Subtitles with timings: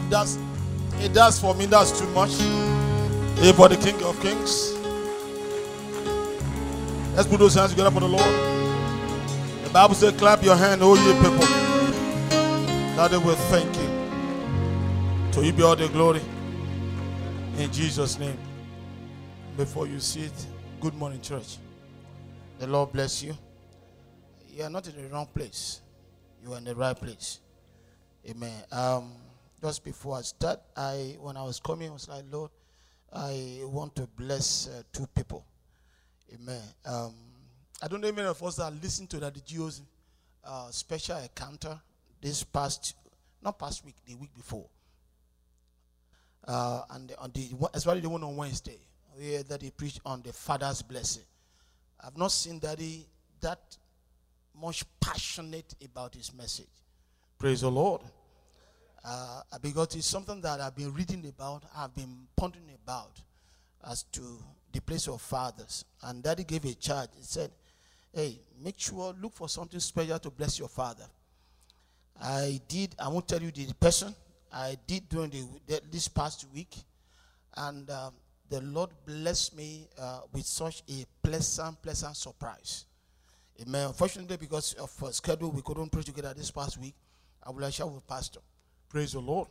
[0.00, 0.38] If that's
[1.00, 2.32] it does for me, that's too much.
[3.38, 4.74] Hey, for the King of Kings.
[7.16, 8.24] Let's put those hands together for the Lord.
[9.64, 11.46] The Bible says, clap your hand, all ye people.
[12.96, 15.32] That they will thank you.
[15.32, 16.20] To you be all the glory.
[17.56, 18.36] In Jesus' name.
[19.56, 20.32] Before you sit,
[20.80, 21.56] good morning, church.
[22.58, 23.36] The Lord bless you.
[24.54, 25.80] You are not in the wrong place.
[26.44, 27.40] You are in the right place.
[28.28, 28.64] Amen.
[28.70, 29.12] Um,
[29.62, 32.50] just before I start, I when I was coming, I was like, Lord,
[33.12, 35.44] I want to bless uh, two people.
[36.34, 36.62] Amen.
[36.86, 37.14] Um,
[37.82, 39.82] I don't know if many of us are listening to that the GO's
[40.44, 41.78] uh, special encounter
[42.20, 42.94] this past,
[43.42, 44.66] not past week, the week before.
[46.46, 48.78] Uh, and on the especially the one on Wednesday,
[49.14, 51.24] where that he preached on the Father's blessing.
[52.02, 53.06] I've not seen that he
[53.40, 53.76] that
[54.58, 56.66] much passionate about his message.
[57.38, 58.02] Praise the Lord.
[59.04, 63.12] Uh, because it's something that I've been reading about, I've been pondering about
[63.88, 64.20] as to
[64.72, 65.84] the place of fathers.
[66.02, 67.08] And daddy gave a charge.
[67.16, 67.50] He said,
[68.12, 71.06] Hey, make sure, look for something special to bless your father.
[72.20, 74.14] I did, I won't tell you the person,
[74.52, 76.74] I did during the, this past week.
[77.56, 78.14] And um,
[78.48, 82.84] the Lord blessed me uh, with such a pleasant, pleasant surprise.
[83.62, 83.86] Amen.
[83.86, 86.94] Unfortunately, because of uh, schedule, we couldn't pray together this past week.
[87.42, 88.40] I will share with Pastor.
[88.90, 89.46] Praise the Lord.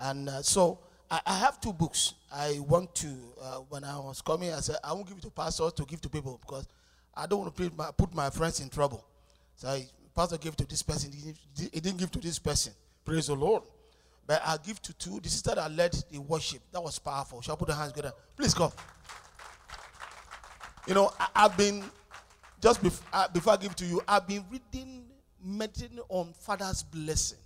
[0.00, 0.78] And uh, so
[1.10, 2.14] I, I, have two books.
[2.32, 3.08] I want to,
[3.40, 6.00] uh, when I was coming, I said, I won't give it to pastors to give
[6.00, 6.66] to people because
[7.14, 9.04] I don't want to put my, put my friends in trouble.
[9.54, 12.72] So I, pastor gave to this person, he didn't give to this person.
[13.04, 13.62] Praise the Lord.
[14.26, 15.20] But I give to two.
[15.20, 17.42] The sister that led the worship, that was powerful.
[17.42, 18.14] Shall I put the hands together?
[18.34, 18.72] Please come.
[20.86, 21.84] You know, I, have been,
[22.62, 25.04] just bef- uh, before I give to you, I've been reading,
[25.44, 27.38] meditating on Father's blessing.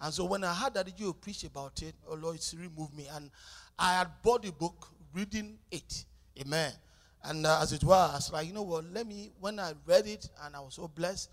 [0.00, 3.08] And so when I heard that you preach about it, oh Lord, it's removed me.
[3.12, 3.30] And
[3.78, 6.04] I had bought the book, reading it.
[6.40, 6.72] Amen.
[7.24, 10.28] And uh, as it was like, you know what, let me, when I read it
[10.44, 11.30] and I was so blessed,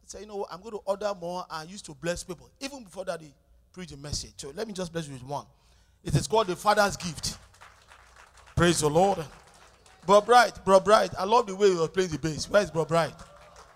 [0.00, 1.44] I said, you know what, I'm going to order more.
[1.48, 3.32] I used to bless people, even before that he
[3.72, 4.32] preached the message.
[4.36, 5.46] So let me just bless you with one.
[6.02, 7.38] It is called the Father's Gift.
[8.56, 9.18] Praise the Lord.
[10.06, 12.48] Bro Bright, Bro Bright, I love the way you are playing the bass.
[12.50, 13.12] Where is Bro Bright?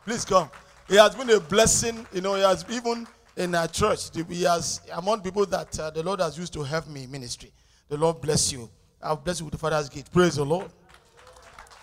[0.04, 0.50] Please come.
[0.88, 2.06] It has been a blessing.
[2.12, 3.06] You know, he has even
[3.36, 4.10] in our church.
[4.28, 7.52] He has among people that uh, the Lord has used to help me ministry.
[7.88, 8.68] The Lord bless you.
[9.02, 10.12] I'll bless you with the Father's gift.
[10.12, 10.70] Praise the Lord.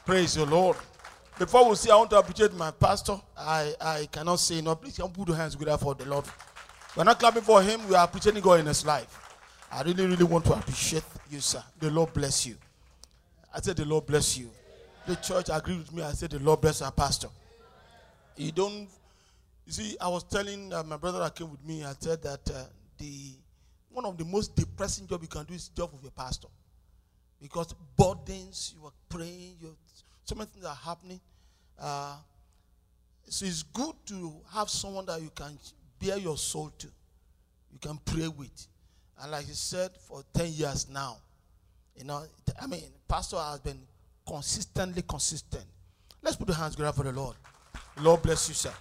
[0.05, 0.77] Praise the Lord.
[1.37, 3.19] Before we see, I want to appreciate my pastor.
[3.37, 4.75] I, I cannot say no.
[4.75, 6.25] Please come put your hands together for the Lord.
[6.95, 7.87] We're not clapping for him.
[7.87, 9.19] We are appreciating God in his life.
[9.71, 11.63] I really, really want to appreciate you, sir.
[11.79, 12.55] The Lord bless you.
[13.53, 14.49] I said, the Lord bless you.
[15.07, 16.03] The church agreed with me.
[16.03, 17.29] I said, the Lord bless our pastor.
[18.35, 18.87] You don't
[19.69, 22.39] you see, I was telling uh, my brother that came with me, I said that
[22.49, 22.63] uh,
[22.97, 23.35] the
[23.91, 26.47] one of the most depressing job you can do is job of a pastor.
[27.39, 29.75] Because burdens, you are praying, you
[30.23, 31.21] so many things are happening.
[31.79, 32.15] Uh,
[33.27, 35.55] so it's good to have someone that you can
[35.99, 36.87] bear your soul to,
[37.71, 38.67] you can pray with.
[39.21, 41.17] And like he said, for 10 years now,
[41.95, 42.23] you know,
[42.59, 43.81] I mean, pastor has been
[44.27, 45.65] consistently consistent.
[46.23, 47.35] Let's put the hands together for the Lord.
[48.01, 48.73] Lord bless you, sir.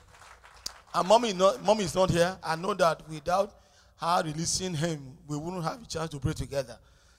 [0.94, 2.37] And mommy, not, mommy is not here.
[2.43, 3.54] I know that without
[4.00, 6.78] her releasing him, we wouldn't have a chance to pray together.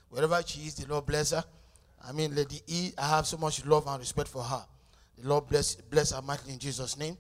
[0.10, 1.44] Wherever she is, the Lord bless her.
[2.04, 4.66] I mean, Lady E, I have so much love and respect for her.
[5.18, 7.18] The Lord bless, bless her mightily in Jesus' name.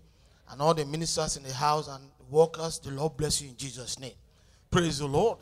[0.50, 4.00] And all the ministers in the house and workers, the Lord bless you in Jesus'
[4.00, 4.14] name.
[4.72, 5.40] Praise the Lord.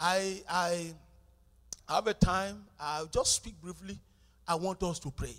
[0.00, 0.94] I I
[1.88, 3.98] have a time, I'll just speak briefly.
[4.46, 5.34] I want us to pray.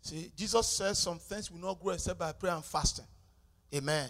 [0.00, 3.04] See, Jesus says some things will not grow except by prayer and fasting.
[3.74, 4.08] Amen.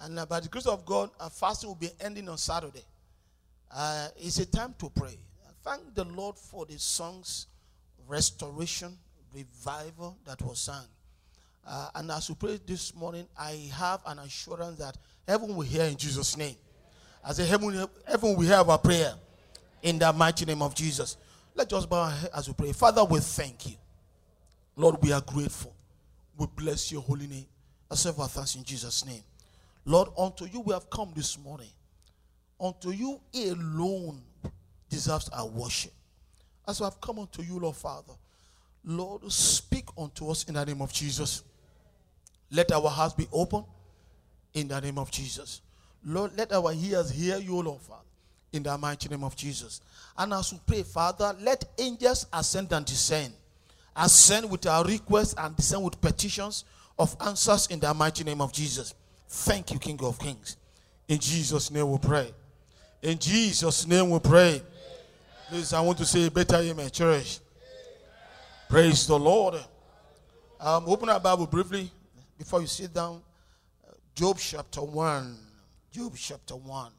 [0.00, 2.84] And uh, by the grace of God, our fasting will be ending on Saturday.
[3.70, 5.18] Uh, it's a time to pray.
[5.62, 7.46] Thank the Lord for the songs,
[8.08, 8.96] restoration,
[9.34, 10.84] revival that was sung.
[11.66, 14.96] Uh, and as we pray this morning, I have an assurance that
[15.28, 16.56] heaven will hear in Jesus' name.
[17.24, 19.12] As a heaven, heaven will hear our prayer
[19.82, 21.16] in the mighty name of Jesus.
[21.54, 22.72] Let's bow as we pray.
[22.72, 23.76] Father, we thank you.
[24.76, 25.74] Lord, we are grateful.
[26.38, 27.46] We bless your holy name.
[27.90, 29.22] Accept our thanks in Jesus' name.
[29.84, 31.70] Lord, unto you we have come this morning.
[32.60, 34.20] Unto you alone
[34.88, 35.92] deserves our worship.
[36.68, 38.12] As we have come unto you, Lord Father,
[38.84, 41.42] Lord, speak unto us in the name of Jesus.
[42.50, 43.64] Let our hearts be open
[44.54, 45.60] in the name of Jesus.
[46.04, 48.02] Lord, let our ears hear you, Lord Father,
[48.52, 49.80] in the mighty name of Jesus.
[50.16, 53.34] And as we pray, Father, let angels ascend and descend.
[53.96, 56.64] Ascend with our requests and descend with petitions
[57.00, 58.94] of answers in the mighty name of Jesus.
[59.26, 60.58] Thank you, King of Kings.
[61.08, 62.32] In Jesus' name we pray.
[63.00, 64.62] In Jesus' name we pray.
[65.48, 67.38] Please, I want to say a better amen, church.
[68.68, 69.54] Praise the Lord.
[70.60, 71.90] Um, open our Bible briefly
[72.36, 73.22] before you sit down.
[74.14, 75.38] Job chapter 1.
[75.92, 76.92] Job chapter 1.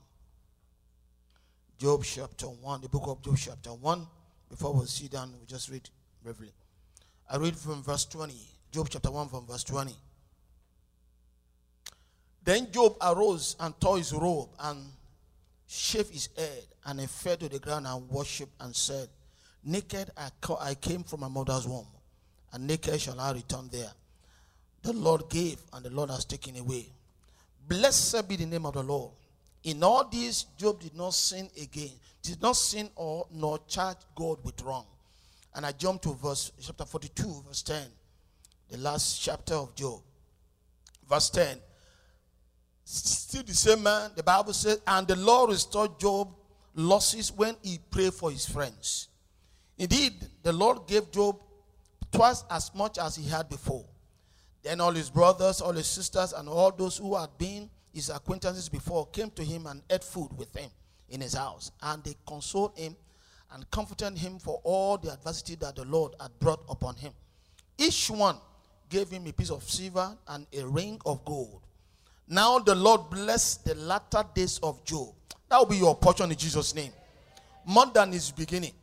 [1.77, 2.81] Job chapter 1.
[2.81, 4.07] The book of Job chapter 1.
[4.49, 5.87] Before we sit down, we just read
[6.23, 6.51] briefly.
[7.29, 8.33] I read from verse 20.
[8.71, 9.93] Job chapter 1 from verse 20.
[12.43, 14.79] Then Job arose and tore his robe and
[15.67, 19.07] shaved his head, and he fell to the ground and worshipped and said,
[19.63, 21.87] Naked I came from my mother's womb,
[22.53, 23.91] and naked shall I return there.
[24.81, 26.87] The Lord gave, and the Lord has taken away.
[27.67, 29.11] Blessed be the name of the Lord.
[29.63, 31.91] In all this, Job did not sin again,
[32.23, 34.85] did not sin or nor charge God with wrong.
[35.53, 37.83] And I jump to verse chapter 42, verse 10,
[38.71, 39.99] the last chapter of Job.
[41.07, 41.57] Verse 10.
[42.85, 46.29] Still the same man, the Bible says, and the Lord restored Job
[46.73, 49.09] losses when he prayed for his friends.
[49.77, 51.37] Indeed, the Lord gave Job
[52.11, 53.85] twice as much as he had before.
[54.63, 58.69] Then all his brothers, all his sisters, and all those who had been his acquaintances
[58.69, 60.69] before came to him and ate food with him
[61.09, 61.71] in his house.
[61.81, 62.95] And they consoled him
[63.53, 67.11] and comforted him for all the adversity that the Lord had brought upon him.
[67.77, 68.37] Each one
[68.91, 71.61] gave him a piece of silver and a ring of gold.
[72.27, 75.09] Now the Lord bless the latter days of Job.
[75.49, 76.91] That will be your portion in Jesus' name.
[77.65, 78.73] More than his beginning.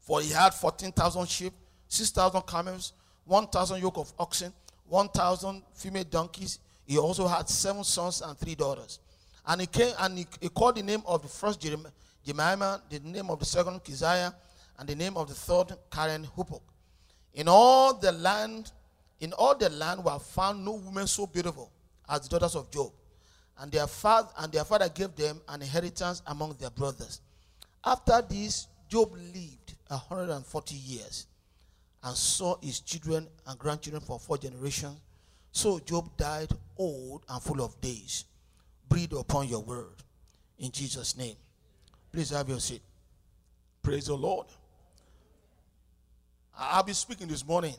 [0.00, 1.52] For he had 14,000 sheep,
[1.88, 2.92] 6,000 camels,
[3.24, 4.52] 1,000 yoke of oxen,
[4.88, 6.58] 1,000 female donkeys.
[6.84, 8.98] He also had seven sons and three daughters.
[9.46, 13.30] And he came and he, he called the name of the first Jemima, the name
[13.30, 14.34] of the second Keziah,
[14.78, 16.60] and the name of the third Keren Happuch.
[17.34, 18.72] In all the land,
[19.22, 21.70] in all the land were found no women so beautiful
[22.08, 22.90] as the daughters of Job.
[23.56, 27.20] And their father and their father gave them an inheritance among their brothers.
[27.84, 31.26] After this, Job lived 140 years
[32.02, 34.98] and saw his children and grandchildren for four generations.
[35.52, 38.24] So Job died old and full of days.
[38.88, 40.02] Breathe upon your word.
[40.58, 41.36] In Jesus' name.
[42.10, 42.82] Please have your seat.
[43.84, 44.48] Praise the Lord.
[46.58, 47.74] I'll be speaking this morning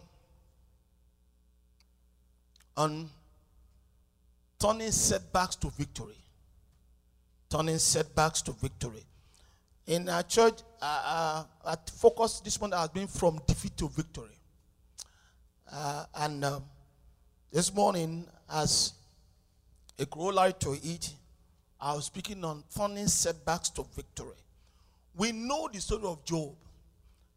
[2.76, 3.10] on
[4.60, 6.16] turning setbacks to victory.
[7.50, 9.04] Turning setbacks to victory.
[9.86, 11.04] In our church, uh,
[11.66, 14.38] uh, our focus this morning has been from defeat to victory.
[15.72, 16.64] Uh, and um,
[17.52, 18.94] this morning, as
[20.00, 21.14] a corollary to it,
[21.80, 24.38] I was speaking on turning setbacks to victory.
[25.16, 26.56] We know the story of Job.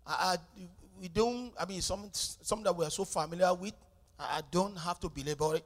[0.07, 0.37] I,
[1.01, 3.75] we don't, I mean, some, some that we are so familiar with,
[4.19, 5.65] I don't have to belabor it.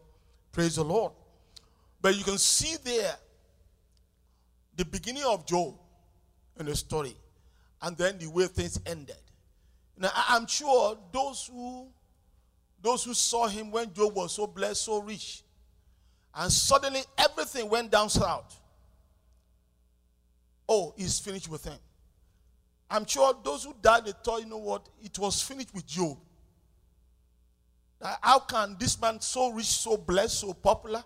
[0.52, 1.12] Praise the Lord.
[2.02, 3.14] But you can see there
[4.76, 5.74] the beginning of Job
[6.58, 7.14] in the story,
[7.82, 9.16] and then the way things ended.
[9.96, 11.88] Now, I'm sure those who
[12.82, 15.42] those who saw him when Job was so blessed, so rich,
[16.34, 18.58] and suddenly everything went down south.
[20.66, 21.78] Oh, he's finished with him.
[22.90, 26.16] I'm sure those who died, they thought, you know what, it was finished with Job.
[28.00, 31.04] How can this man, so rich, so blessed, so popular,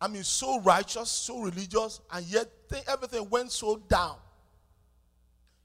[0.00, 2.48] I mean, so righteous, so religious, and yet
[2.88, 4.16] everything went so down.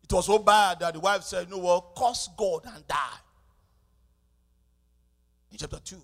[0.04, 1.96] It was so bad that the wife said, You know what?
[1.98, 3.18] Curse God and die.
[5.52, 5.96] In chapter 2.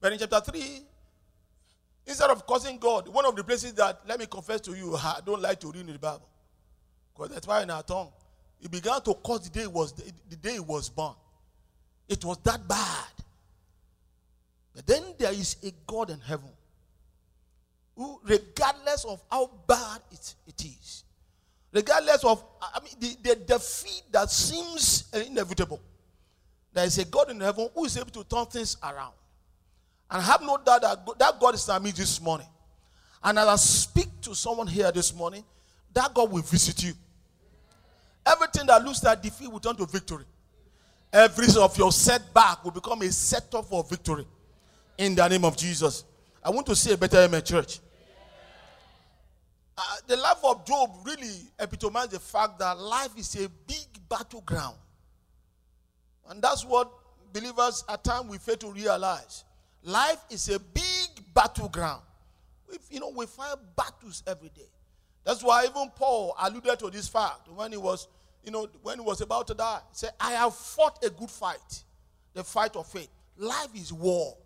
[0.00, 0.82] But in chapter 3,
[2.06, 5.20] instead of cursing God, one of the places that, let me confess to you, I
[5.24, 6.28] don't like to read in the Bible.
[7.14, 8.10] Because that's why in our tongue,
[8.60, 11.14] he began to curse the day was the day he was born.
[12.08, 13.17] It was that bad.
[14.78, 16.50] But then there is a God in heaven
[17.96, 21.02] who, regardless of how bad it, it is,
[21.72, 25.80] regardless of I mean the, the defeat that seems inevitable,
[26.72, 29.14] there is a God in heaven who is able to turn things around.
[30.12, 32.46] And have no doubt that that God is at me this morning.
[33.24, 35.42] And as I speak to someone here this morning,
[35.92, 36.92] that God will visit you.
[38.24, 40.24] Everything that looks like defeat will turn to victory.
[41.12, 44.24] Every of your setback will become a setup for victory.
[44.98, 46.04] In the name of Jesus.
[46.44, 47.78] I want to say a better amen, church.
[49.76, 54.76] Uh, the life of Job really epitomizes the fact that life is a big battleground.
[56.28, 56.90] And that's what
[57.32, 59.44] believers at times we fail to realize.
[59.84, 62.02] Life is a big battleground.
[62.68, 64.68] If, you know, we fight battles every day.
[65.24, 68.08] That's why even Paul alluded to this fact when he was,
[68.42, 69.80] you know, when he was about to die.
[69.90, 71.84] He said, I have fought a good fight,
[72.34, 73.10] the fight of faith.
[73.36, 74.36] Life is war.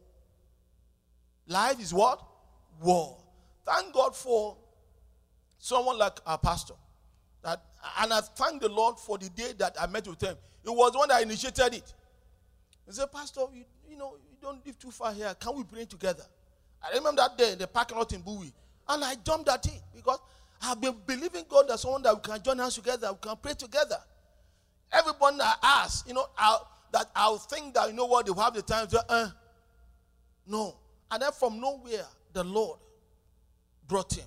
[1.46, 2.22] Life is what?
[2.80, 3.16] War.
[3.64, 4.56] Thank God for
[5.58, 6.74] someone like our pastor.
[7.42, 7.62] That,
[8.00, 10.36] and I thank the Lord for the day that I met with him.
[10.64, 11.94] It was one that initiated it.
[12.86, 15.34] He said, Pastor, you, you know, you don't live too far here.
[15.38, 16.24] Can we pray together?
[16.82, 18.52] I remember that day in the parking lot in Bowie.
[18.88, 20.18] And I jumped at it because
[20.60, 23.54] I've been believing God that someone that we can join hands together, we can pray
[23.54, 23.98] together.
[24.92, 28.54] Everyone that ask, you know, I'll, that I'll think that, you know what, they have
[28.54, 29.28] the time to, uh,
[30.46, 30.76] no.
[31.12, 32.78] And then from nowhere, the Lord
[33.86, 34.24] brought him.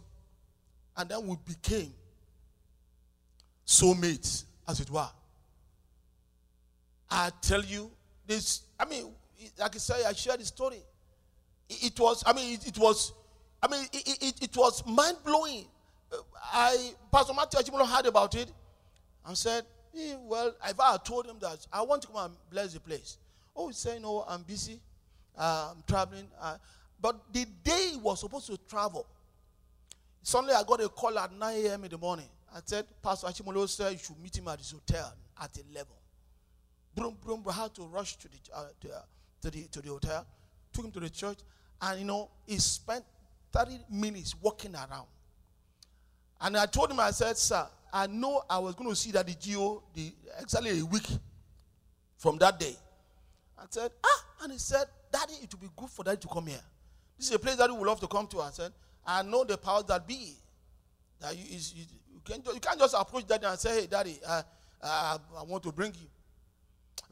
[0.95, 1.91] And then we became
[3.65, 5.09] soulmates, as it were.
[7.09, 7.89] I tell you,
[8.27, 9.07] this, I mean,
[9.57, 10.77] like I say, I shared the story.
[11.69, 13.13] It, was, I mean, it, it, was,
[13.63, 15.65] I mean, it, it, was mind blowing.
[16.53, 18.51] I, Pastor Matthew Achimolo heard about it
[19.25, 19.65] and said,
[19.97, 23.17] eh, Well, if I told him that I want to come and bless the place,
[23.55, 24.79] oh, he said, No, I'm busy,
[25.37, 26.27] I'm traveling.
[26.39, 26.57] Uh,
[27.01, 29.05] but the day he was supposed to travel,
[30.21, 31.83] suddenly I got a call at 9 a.m.
[31.83, 32.29] in the morning.
[32.53, 35.87] I said, Pastor Achimolo said you should meet him at his hotel at 11.
[36.95, 39.01] Boom, boom, I had to rush to the, uh, to, uh,
[39.41, 40.25] to, the, to the hotel,
[40.71, 41.39] took him to the church,
[41.81, 43.03] and you know, he spent
[43.51, 45.07] 30 minutes walking around.
[46.41, 49.25] And I told him, I said, Sir, I know I was going to see that
[49.27, 51.07] the GO the, exactly a week
[52.17, 52.75] from that day.
[53.57, 56.47] I said, Ah, and he said, Daddy, it would be good for daddy to come
[56.47, 56.59] here.
[57.17, 58.41] This is a place that we would love to come to.
[58.41, 58.73] I said,
[59.07, 60.35] I know the powers that be.
[61.21, 64.19] That you, is, you, you, can, you can't just approach daddy and say, Hey, daddy,
[64.27, 64.41] uh,
[64.83, 65.17] I
[65.47, 66.07] want to bring you.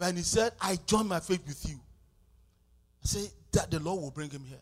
[0.01, 1.79] And he said, I join my faith with you.
[3.01, 4.59] I said, that the Lord will bring him here.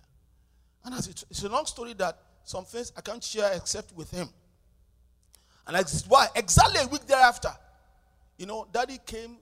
[0.85, 4.11] And I said, it's a long story that some things I can't share except with
[4.11, 4.29] him.
[5.65, 7.51] And that's why exactly a week thereafter,
[8.37, 9.37] you know, daddy came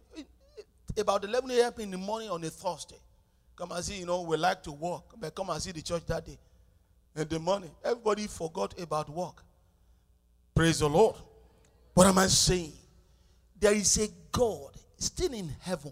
[0.97, 1.73] about 11 a.m.
[1.79, 2.99] in the morning on a Thursday.
[3.59, 6.05] Come and see, you know, we like to walk, but come and see the church
[6.05, 6.37] that day.
[7.13, 9.43] In the morning, everybody forgot about work.
[10.55, 11.17] Praise the Lord.
[11.93, 12.71] What am I saying?
[13.59, 15.91] There is a God still in heaven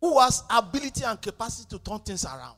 [0.00, 2.56] who has ability and capacity to turn things around.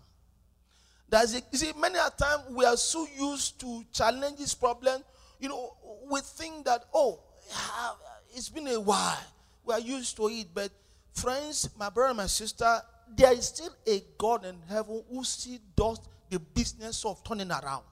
[1.06, 5.04] There's a, you see, many a time we are so used to challenges, problems.
[5.38, 5.76] You know,
[6.10, 7.20] we think that oh,
[8.34, 9.18] it's been a while.
[9.62, 10.70] We are used to it, but
[11.12, 12.80] friends, my brother, and my sister,
[13.16, 17.84] there is still a God in heaven who still does the business of turning around,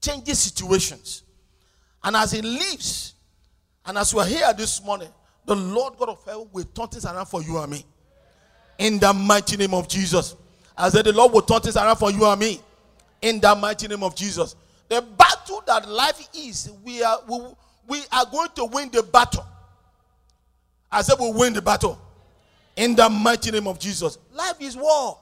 [0.00, 1.22] changing situations,
[2.02, 3.14] and as He lives,
[3.86, 5.08] and as we are here this morning,
[5.44, 7.84] the Lord God of heaven will turn things around for you and me.
[8.78, 10.36] In the mighty name of Jesus.
[10.76, 12.60] I said, the Lord will turn things around for you and me.
[13.20, 14.56] In the mighty name of Jesus.
[14.88, 17.38] The battle that life is, we are, we,
[17.88, 19.46] we are going to win the battle.
[20.90, 21.98] I said, we'll win the battle.
[22.76, 24.18] In the mighty name of Jesus.
[24.32, 25.18] Life is war.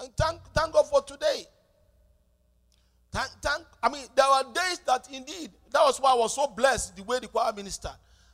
[0.00, 1.44] And thank, thank God for today.
[3.10, 6.46] Thank, thank, I mean, there were days that indeed, that was why I was so
[6.46, 7.90] blessed the way the choir minister.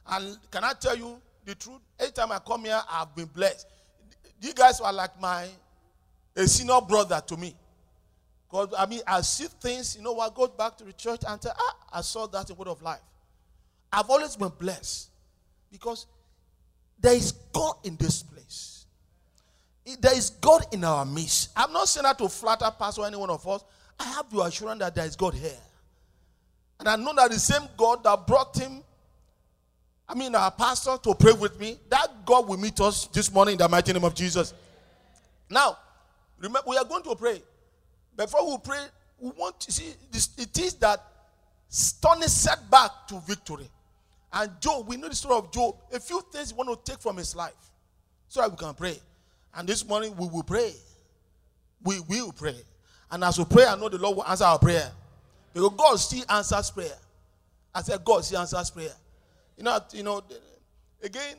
[0.09, 1.81] And can I tell you the truth?
[1.99, 3.67] Anytime I come here, I've been blessed.
[4.41, 5.49] You guys are like my
[6.37, 7.55] a senior brother to me.
[8.49, 11.43] Because I mean, I see things, you know, I go back to the church and
[11.43, 13.01] say, ah, I saw that in Word of Life.
[13.93, 15.11] I've always been blessed
[15.71, 16.07] because
[17.01, 18.87] there is God in this place.
[20.01, 21.51] There is God in our midst.
[21.57, 23.65] I'm not saying that to flatter Pastor or any one of us.
[23.99, 25.51] I have the assurance that there is God here.
[26.79, 28.83] And I know that the same God that brought him
[30.09, 31.79] I mean, our pastor to pray with me.
[31.91, 34.55] That God will meet us this morning in the mighty name of Jesus.
[35.51, 35.77] Now,
[36.39, 37.43] remember, we are going to pray.
[38.17, 38.81] Before we pray,
[39.19, 41.05] we want to see this, it is that
[41.69, 43.69] stone is set back to victory.
[44.33, 45.77] And Job, we know the story of Job.
[45.93, 47.55] A few things we want to take from his life
[48.29, 48.99] so that we can pray.
[49.55, 50.73] And this morning we will pray.
[51.83, 52.57] We will pray.
[53.11, 54.91] And as we pray, I know the Lord will answer our prayer.
[55.55, 56.97] Because God still answers prayer.
[57.75, 58.93] I said, God still answers prayer.
[59.57, 60.23] You know, you know,
[61.03, 61.37] again,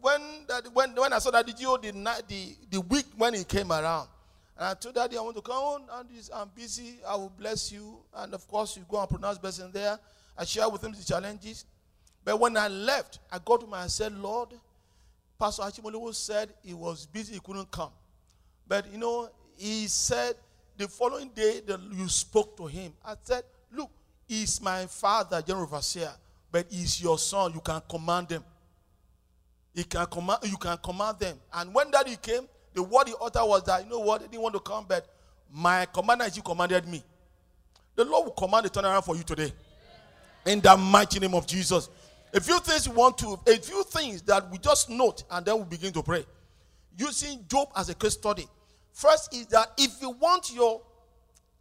[0.00, 3.34] when that when when I saw that the GO the night the, the week when
[3.34, 4.08] he came around,
[4.56, 7.32] and I told Daddy I want to come oh, on and I'm busy, I will
[7.36, 7.98] bless you.
[8.14, 9.98] And of course you go and pronounce blessing there.
[10.36, 11.64] I share with him the challenges.
[12.28, 14.50] But when I left, I got to him and I said, Lord,
[15.38, 17.88] Pastor Achimolo said he was busy, he couldn't come.
[18.66, 20.34] But you know, he said
[20.76, 22.92] the following day that you spoke to him.
[23.02, 23.88] I said, Look,
[24.26, 26.12] he's my father, General Overseer
[26.52, 27.54] but he's your son.
[27.54, 28.44] You can command them.
[29.74, 31.38] He can command, you can command them.
[31.54, 34.42] And when daddy came, the word he uttered was that, you know what, they didn't
[34.42, 35.06] want to come, but
[35.50, 37.02] my commander is you commanded me.
[37.94, 39.50] The Lord will command the turnaround for you today.
[40.44, 41.88] In the mighty name of Jesus.
[42.34, 45.58] A few things we want to, a few things that we just note, and then
[45.58, 46.24] we begin to pray.
[46.96, 48.46] Using Job as a case study.
[48.92, 50.82] First is that if you want your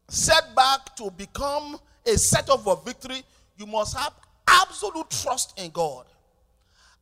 [0.10, 3.22] setback to become a setup for victory,
[3.58, 4.14] you must have
[4.48, 6.06] absolute trust in God.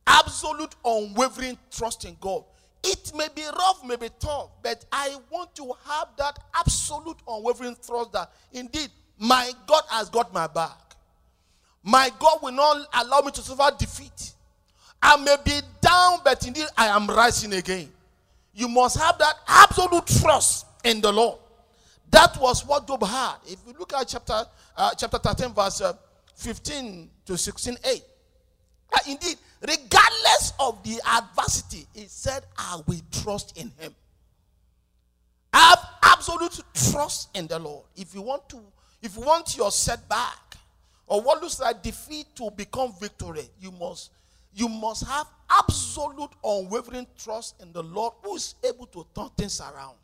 [0.06, 2.44] Absolute unwavering trust in God.
[2.84, 7.76] It may be rough, may be tough, but I want to have that absolute unwavering
[7.84, 10.85] trust that indeed my God has got my back.
[11.86, 14.32] My God will not allow me to suffer defeat.
[15.00, 17.88] I may be down, but indeed I am rising again.
[18.52, 21.38] You must have that absolute trust in the Lord.
[22.10, 23.36] That was what Job had.
[23.46, 24.42] If you look at chapter
[24.76, 25.92] uh, chapter 13, verse uh,
[26.34, 28.02] 15 to 16, 8.
[28.92, 33.94] Uh, indeed, regardless of the adversity, he said, I will trust in him.
[35.52, 37.84] I Have absolute trust in the Lord.
[37.94, 38.60] If you want to,
[39.02, 40.45] if you want your setback
[41.06, 44.10] or what looks like defeat to become victory, you must
[44.54, 49.60] you must have absolute unwavering trust in the Lord who is able to turn things
[49.60, 49.96] around.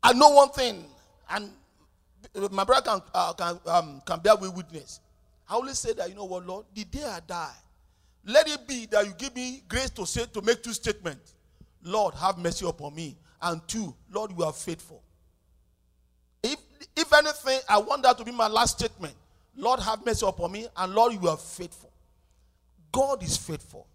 [0.00, 0.84] I know one thing,
[1.28, 1.50] and
[2.52, 5.00] my brother can, uh, can, um, can bear witness.
[5.48, 7.54] I always say that, you know what, Lord, the day I die,
[8.24, 11.34] let it be that you give me grace to say to make two statements.
[11.82, 13.16] Lord, have mercy upon me.
[13.40, 15.02] And two, Lord, you are faithful.
[16.96, 19.14] If anything, I want that to be my last statement.
[19.56, 21.90] Lord, have mercy upon me, and Lord, you are faithful.
[22.92, 23.86] God is faithful.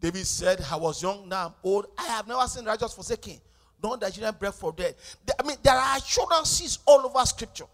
[0.00, 1.86] David said, I was young, now I'm old.
[1.96, 3.40] I have never seen righteous forsaken,
[3.82, 4.94] nor the children bread for dead.
[5.38, 7.66] I mean, there are assurances all over scripture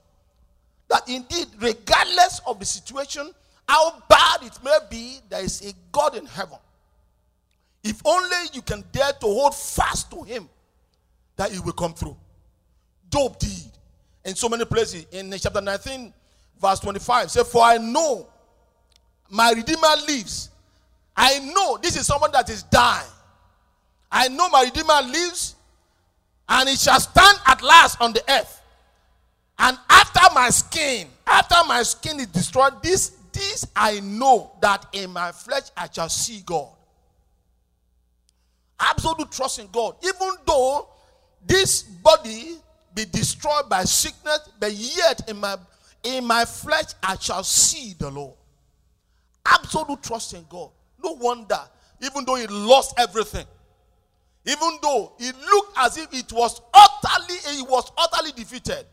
[0.89, 3.31] that indeed, regardless of the situation,
[3.69, 6.59] how bad it may be, there is a God in heaven.
[7.85, 10.49] If only you can dare to hold fast to Him,
[11.37, 12.17] that He will come through.
[13.11, 13.78] Job did.
[14.29, 16.13] In so many places, in chapter 19,
[16.61, 18.29] verse 25, say, For I know
[19.31, 20.51] my Redeemer lives.
[21.17, 23.09] I know this is someone that is dying.
[24.13, 25.55] I know my Redeemer lives,
[26.47, 28.61] and he shall stand at last on the earth.
[29.59, 35.11] And after my skin, after my skin is destroyed, this, this I know that in
[35.11, 36.69] my flesh I shall see God.
[38.79, 39.97] Absolute trust in God.
[40.05, 40.87] Even though
[41.47, 42.59] this body
[42.95, 45.57] be destroyed by sickness, but yet in my
[46.05, 48.35] in my flesh I shall see the Lord.
[49.47, 50.71] Absolute trust in God.
[51.03, 51.61] No wonder,
[52.03, 53.47] even though he lost everything,
[54.45, 58.87] even though it looked as if it was utterly, he was utterly defeated.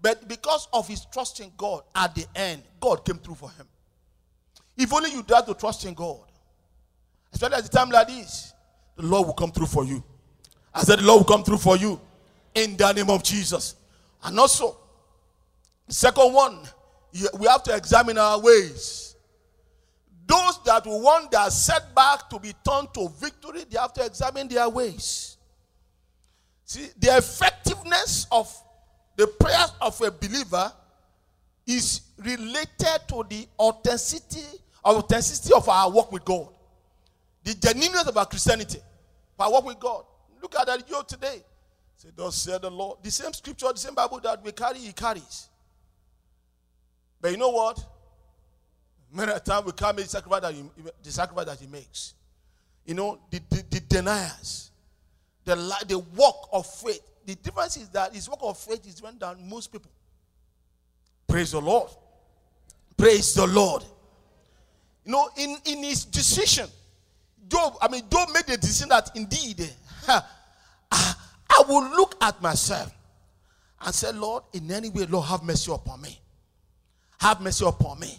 [0.00, 3.66] But because of his trust in God, at the end, God came through for him.
[4.76, 6.20] If only you dare to trust in God,
[7.32, 8.52] especially at a time like this,
[8.96, 10.04] the Lord will come through for you.
[10.74, 12.00] I said, the Lord will come through for you
[12.56, 13.76] in the name of Jesus.
[14.24, 14.76] And also,
[15.86, 16.58] the second one,
[17.38, 19.14] we have to examine our ways.
[20.26, 24.68] Those that want their setback to be turned to victory, they have to examine their
[24.68, 25.36] ways.
[26.64, 28.52] See, the effectiveness of
[29.14, 30.72] the prayers of a believer
[31.66, 36.48] is related to the authenticity, authenticity of our work with God.
[37.44, 38.80] The genuineness of our Christianity.
[39.38, 40.04] Our work with God.
[40.42, 41.42] Look at that you today.
[41.96, 42.98] Say, Thus said the Lord.
[43.02, 45.48] The same scripture, the same Bible that we carry, he carries.
[47.20, 47.84] But you know what?
[49.12, 50.64] Many a time we can't make the sacrifice that he,
[51.02, 52.14] the sacrifice that he makes.
[52.84, 54.70] You know, the, the, the deniers,
[55.44, 55.54] the,
[55.88, 57.00] the work of faith.
[57.24, 59.90] The difference is that his work of faith is different than most people.
[61.26, 61.90] Praise the Lord.
[62.96, 63.82] Praise the Lord.
[65.04, 66.68] You know, in, in his decision,
[67.48, 69.68] Job, I mean, Job made the decision that indeed,
[70.08, 70.22] I
[70.92, 71.25] ah,
[71.68, 72.92] will look at myself
[73.80, 76.18] and say, Lord, in any way, Lord, have mercy upon me.
[77.20, 78.18] Have mercy upon me.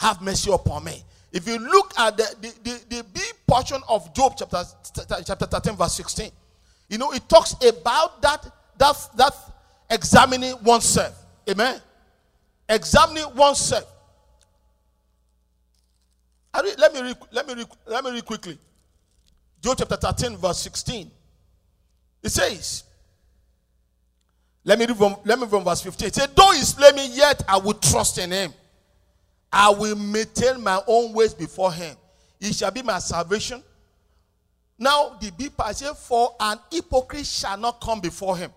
[0.00, 1.02] Have mercy upon me.
[1.32, 4.62] If you look at the, the, the, the big portion of Job chapter,
[5.24, 6.30] chapter 13, verse 16,
[6.88, 8.44] you know, it talks about that,
[8.76, 9.34] that, that
[9.88, 11.14] examining oneself.
[11.48, 11.80] Amen.
[12.68, 13.86] Examining oneself.
[16.62, 18.58] Read, let me read, let me read, let me read quickly.
[19.62, 21.10] Job chapter 13, verse 16.
[22.22, 22.84] It says,
[24.64, 26.08] let me read from, let me from verse 15.
[26.08, 28.52] It says, Though he slay me, yet I will trust in him.
[29.52, 31.96] I will maintain my own ways before him.
[32.38, 33.62] He shall be my salvation.
[34.78, 38.52] Now, the B part says, For an hypocrite shall not come before him.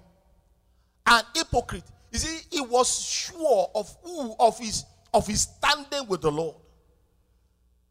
[1.08, 1.84] An hypocrite.
[2.12, 6.56] You see, he was sure of who, of his, of his standing with the Lord.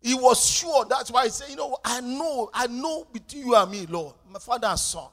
[0.00, 0.84] He was sure.
[0.84, 4.14] That's why he said, You know, I know, I know between you and me, Lord,
[4.30, 5.08] my father and son.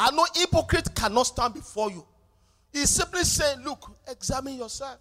[0.00, 2.04] I know hypocrite cannot stand before you.
[2.72, 4.98] He's simply saying, Look, examine yourself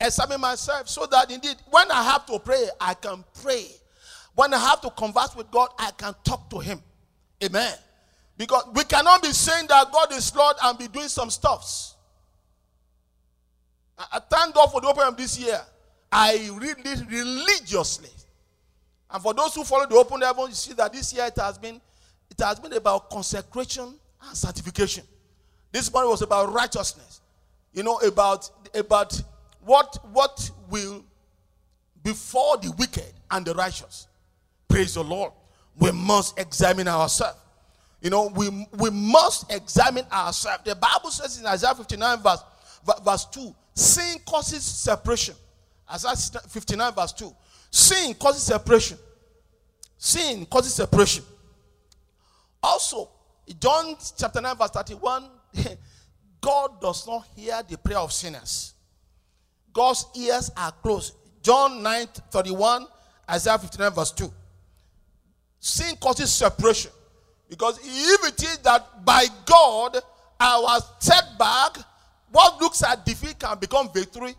[0.00, 3.66] examine myself so that indeed when I have to pray, I can pray.
[4.34, 6.80] When I have to converse with God, I can talk to Him.
[7.42, 7.74] Amen.
[8.36, 11.96] Because we cannot be saying that God is Lord and be doing some stuffs.
[13.98, 15.60] I, I thank God for the open this year.
[16.10, 18.10] I read it religiously.
[19.10, 21.58] And for those who follow the open heaven, you see that this year it has
[21.58, 21.80] been
[22.30, 23.94] it has been about consecration
[24.26, 25.04] and sanctification.
[25.72, 27.20] This morning was about righteousness.
[27.72, 29.20] You know, about about
[29.60, 31.04] what what will
[32.02, 34.08] before the wicked and the righteous.
[34.68, 35.32] Praise the Lord.
[35.78, 37.38] We must examine ourselves.
[38.00, 40.62] You know, we, we must examine ourselves.
[40.64, 42.44] The Bible says in Isaiah 59, verse,
[43.04, 45.34] verse 2, sin causes separation.
[45.92, 47.34] Isaiah 59, verse 2.
[47.70, 48.98] Sin causes separation.
[49.96, 51.24] Sin causes separation.
[52.62, 53.10] Also,
[53.60, 55.24] John chapter 9, verse 31,
[56.40, 58.74] God does not hear the prayer of sinners.
[59.72, 61.14] God's ears are closed.
[61.42, 62.86] John 9, 31,
[63.30, 64.32] Isaiah 59, verse 2.
[65.60, 66.90] Sin causes separation.
[67.48, 69.98] Because if it is that by God,
[70.38, 71.78] our setback,
[72.30, 74.34] what looks like defeat can become victory,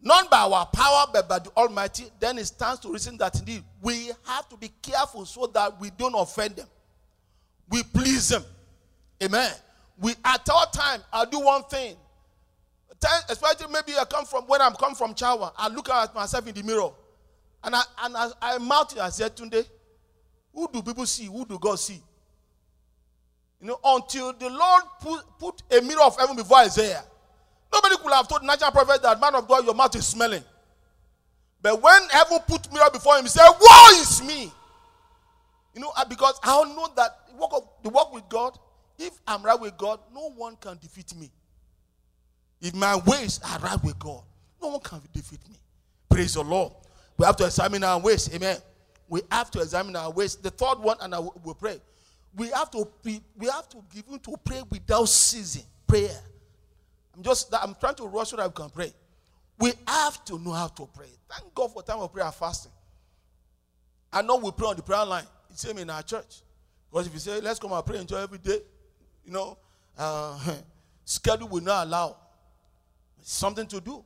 [0.00, 3.62] not by our power, but by the Almighty, then it stands to reason that indeed
[3.82, 6.68] we have to be careful so that we don't offend them.
[7.70, 8.44] We please them.
[9.22, 9.52] Amen.
[10.00, 11.96] We at all time, I do one thing.
[13.28, 16.54] Especially maybe I come from when I'm come from Chawa, I look at myself in
[16.54, 16.90] the mirror.
[17.62, 19.64] And I and I, I mouth it, I said, Tunde,
[20.52, 21.26] who do people see?
[21.26, 22.02] Who do God see?
[23.60, 27.02] You know, until the Lord put, put a mirror of heaven before Isaiah.
[27.72, 30.44] Nobody could have told natural prophet that man of God, your mouth is smelling.
[31.60, 34.52] But when heaven put mirror before him, he said, Woe is me.
[35.74, 37.27] You know, uh, because I know that
[37.88, 38.58] the work with God,
[38.98, 41.30] if I'm right with God, no one can defeat me.
[42.60, 44.22] If my ways are right with God,
[44.60, 45.56] no one can defeat me.
[46.08, 46.72] Praise the Lord.
[47.16, 48.32] We have to examine our ways.
[48.34, 48.58] Amen.
[49.08, 50.36] We have to examine our ways.
[50.36, 51.80] The third one, and I will pray
[52.36, 56.16] we have to be, we have to give to pray without ceasing prayer.
[57.14, 58.92] I'm just I'm trying to rush so that we can pray.
[59.58, 61.08] We have to know how to pray.
[61.28, 62.72] Thank God for time of prayer and fasting.
[64.12, 65.24] I know we pray on the prayer line.
[65.50, 66.42] It's same in our church.
[66.90, 68.60] Because if you say, let's come and pray enjoy every day,
[69.24, 69.58] you know,
[69.96, 70.38] uh,
[71.04, 72.16] schedule will not allow.
[73.20, 74.02] Something to do.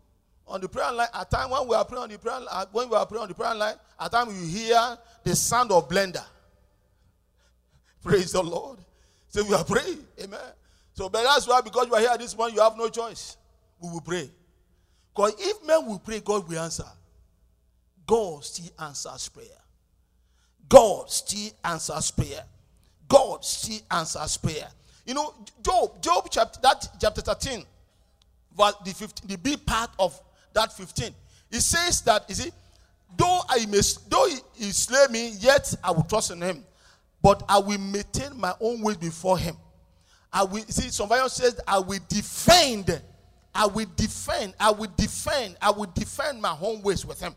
[0.47, 2.89] On the prayer line, at time when we are praying on the prayer line, when
[2.89, 6.25] we are praying on the prayer line, at time you hear the sound of blender.
[8.03, 8.79] Praise the Lord.
[9.29, 10.05] So we are praying.
[10.23, 10.41] Amen.
[10.95, 13.37] So, but that's why because you are here this morning, you have no choice.
[13.81, 14.31] We will pray.
[15.15, 16.85] Because if men will pray, God will answer.
[18.07, 19.47] God still answers prayer.
[20.69, 22.45] God still answers prayer.
[23.13, 24.69] God still answers prayer.
[25.05, 27.65] You know, Job, Job chapter that chapter 13,
[28.57, 30.19] verse the 15, the B part of
[30.55, 31.15] that 15.
[31.51, 32.55] It says that, is it,
[33.17, 36.65] though I may though he, he slay me, yet I will trust in him
[37.23, 39.57] but I will maintain my own way before him.
[40.33, 43.01] I will see some version says I will defend.
[43.55, 44.55] I will defend.
[44.59, 45.57] I will defend.
[45.63, 47.35] I will defend my own ways with him.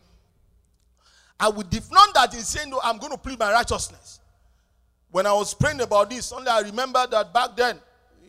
[1.39, 4.21] I will defend not that he's saying no, I'm going to plead my righteousness.
[5.15, 7.79] When I was praying about this, only I remember that back then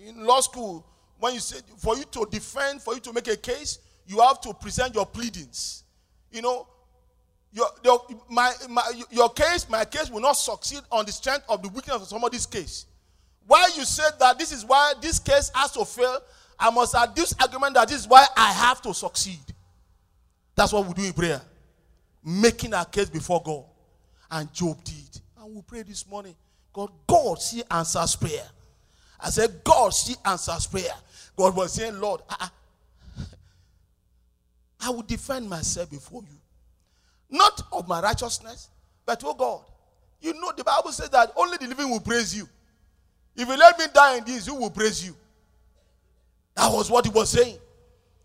[0.07, 0.87] in law school,
[1.19, 4.41] when you said for you to defend, for you to make a case, you have
[4.43, 5.83] to present your pleadings.
[6.31, 6.69] You know,
[7.53, 11.61] your, your, my, my, your case, my case will not succeed on the strength of
[11.61, 12.87] the weakness of somebody's case.
[13.49, 16.21] Why you said that this is why this case has to fail,
[16.57, 19.41] I must add this argument that this is why I have to succeed.
[20.55, 21.43] That's what we do in prayer.
[22.25, 23.65] Making our case before God.
[24.31, 25.21] And Job did.
[25.37, 26.37] And we pray this morning.
[26.77, 28.47] God, God see answers prayer.
[29.19, 30.93] I said, God she answers prayer.
[31.35, 32.51] God was saying, Lord, I,
[34.83, 36.37] I will defend myself before you.
[37.31, 38.69] Not of my righteousness,
[39.07, 39.63] but oh God.
[40.21, 42.47] You know, the Bible says that only the living will praise you.
[43.35, 45.17] If you let me die in this, who will praise you?
[46.57, 47.57] That was what he was saying.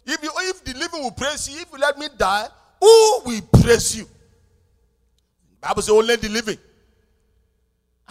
[0.05, 2.47] If, you, if the living will praise you, if you let me die,
[2.81, 4.03] who will praise you?
[5.61, 6.57] The Bible says only the living.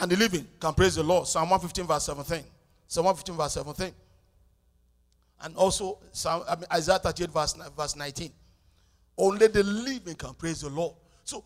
[0.01, 1.27] And the living can praise the Lord.
[1.27, 2.43] Psalm 115, verse 17.
[2.89, 3.95] Psalm 115, verse 17.
[5.43, 8.33] And also Psalm, I mean, Isaiah 38, verse, verse 19.
[9.19, 10.95] Only the living can praise the Lord.
[11.25, 11.45] So,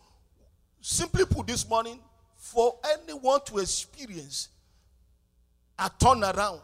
[0.79, 1.99] simply put this morning,
[2.37, 4.49] for anyone to experience
[5.77, 6.61] a turnaround,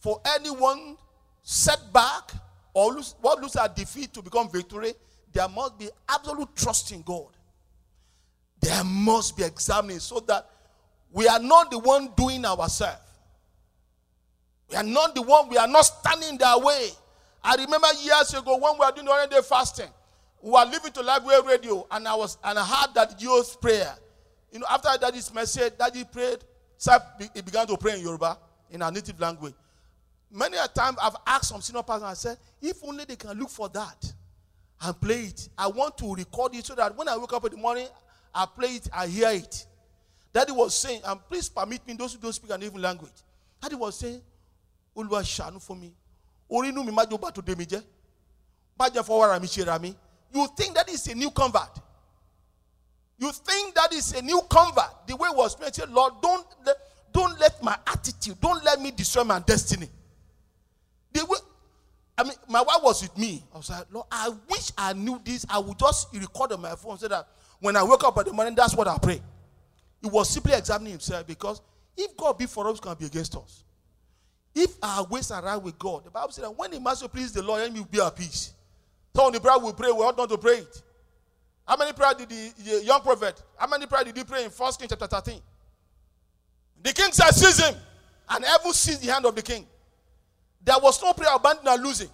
[0.00, 0.96] for anyone
[1.42, 2.32] setback
[2.72, 4.94] or lose, what looks like defeat to become victory,
[5.32, 7.28] there must be absolute trust in God.
[8.60, 10.48] There must be examining so that
[11.14, 13.00] we are not the one doing ourselves.
[14.68, 16.88] We are not the one, we are not standing their way.
[17.42, 19.88] I remember years ago when we were doing the 100 day fasting
[20.44, 23.94] we were listening to Live Radio, and I was and I heard that GO's prayer.
[24.52, 26.40] You know, after daddy's message, daddy prayed
[26.76, 26.98] so
[27.34, 28.36] he began to pray in Yoruba,
[28.70, 29.54] in our native language.
[30.30, 33.48] Many a time I've asked some senior pastors, I said, if only they can look
[33.48, 34.12] for that
[34.82, 35.48] and play it.
[35.56, 37.86] I want to record it so that when I wake up in the morning,
[38.34, 39.66] I play it, I hear it.
[40.34, 43.12] Daddy was saying, and please permit me, those who don't speak an even language.
[43.62, 44.20] Daddy was saying,
[44.96, 45.92] Olúwa ṣàánú for me.
[46.50, 47.82] Orí inú mi má jó bá tó dé mi jẹ́.
[48.78, 49.96] Mi mi.
[50.32, 51.78] You think that is a new convert.
[53.18, 55.06] You think that is a new convert.
[55.06, 56.76] The way it was praying, Lord, don't let,
[57.12, 59.88] don't let my attitude, don't let me destroy my destiny.
[61.12, 61.38] The way,
[62.18, 63.44] I mean, my wife was with me.
[63.54, 65.46] I was like, Lord, I wish I knew this.
[65.48, 67.28] I would just record on my phone so that
[67.60, 69.20] when I wake up in the morning, that's what I pray.
[70.04, 71.62] He was simply examining himself because
[71.96, 73.64] if God be for us, can be against us.
[74.54, 77.32] If our ways are right with God, the Bible said that when the master please
[77.32, 78.52] the Lord, then will be at peace.
[79.16, 80.82] So on the prayer we pray, we ought not to pray it.
[81.66, 83.42] How many prayer did the, young prophet?
[83.56, 85.40] How many prayer did he pray in First King chapter 13?
[86.82, 87.74] The king said, seize him.
[88.28, 89.66] And heaven seized the hand of the king.
[90.62, 92.10] There was no prayer abandoning or losing.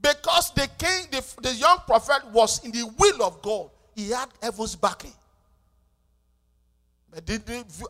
[0.00, 3.70] Because the king, the, the young prophet was in the will of God.
[3.94, 5.12] He had heaven's backing.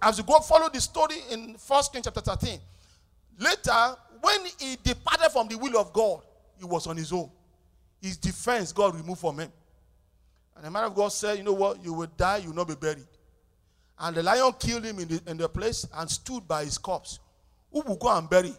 [0.03, 2.59] As you go follow the story in First King chapter 13,
[3.39, 6.23] later, when he departed from the will of God,
[6.59, 7.31] he was on his own.
[8.01, 9.53] His defense, God removed from him.
[10.57, 11.85] And the man of God said, You know what?
[11.85, 13.07] You will die, you will not be buried.
[13.99, 17.21] And the lion killed him in the, in the place and stood by his corpse.
[17.73, 18.53] Who will go and bury?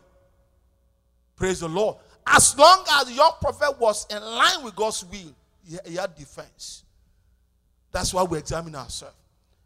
[1.35, 1.97] Praise the Lord.
[2.25, 5.35] As long as the young prophet was in line with God's will,
[5.67, 6.83] he, he had defense.
[7.91, 9.15] That's why we examine ourselves.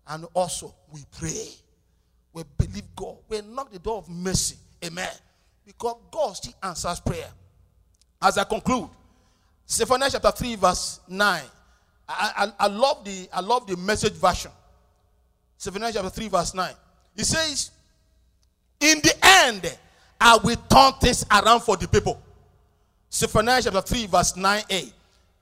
[0.10, 1.50] And also, we pray.
[2.34, 3.18] We believe God.
[3.28, 4.58] We knock the door of mercy.
[4.86, 5.10] Amen.
[5.66, 7.30] Because God still answers prayer.
[8.22, 8.90] As I conclude,
[9.70, 11.42] Zephaniah chapter 3, verse 9.
[12.10, 14.52] I, I, I, love the I love the message version.
[15.60, 16.74] Zephaniah chapter 3, verse 9.
[17.18, 17.72] It says,
[18.80, 19.78] In the end,
[20.22, 22.22] I will turn things around for the people.
[23.12, 24.94] Zephaniah chapter 3, verse 9a.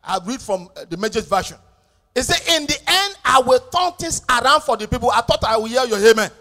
[0.04, 1.58] I read from uh, the message version.
[2.16, 5.12] It says, In the end, I will turn things around for the people.
[5.12, 6.32] I thought I will hear your amen.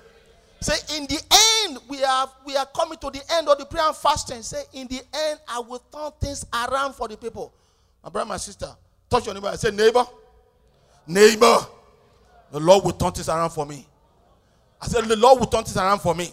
[0.60, 1.20] Say, in the
[1.64, 4.42] end, we are we are coming to the end of the prayer and fasting.
[4.42, 7.52] Say, in the end, I will turn things around for the people.
[8.00, 8.68] My brother, my sister,
[9.10, 9.48] touch your neighbor.
[9.48, 10.06] I say, neighbor,
[11.08, 11.56] neighbor,
[12.52, 13.88] the Lord will turn things around for me.
[14.80, 16.28] I said, the Lord will turn things around for me.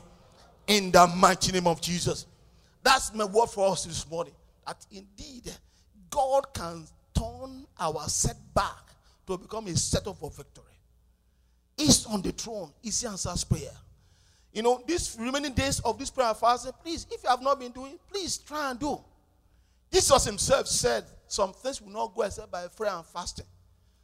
[0.68, 2.28] In the mighty name of Jesus.
[2.84, 4.34] That's my word for us this morning.
[4.68, 5.52] That indeed,
[6.12, 8.91] God can turn our setback
[9.38, 10.66] to become a setup for victory.
[11.78, 12.72] He's on the throne.
[12.82, 13.72] He answers prayer.
[14.54, 17.72] You know, these remaining days of this prayer fasting, please, if you have not been
[17.72, 19.00] doing, please try and do.
[19.92, 23.46] Jesus himself said some things will not go except by prayer and fasting.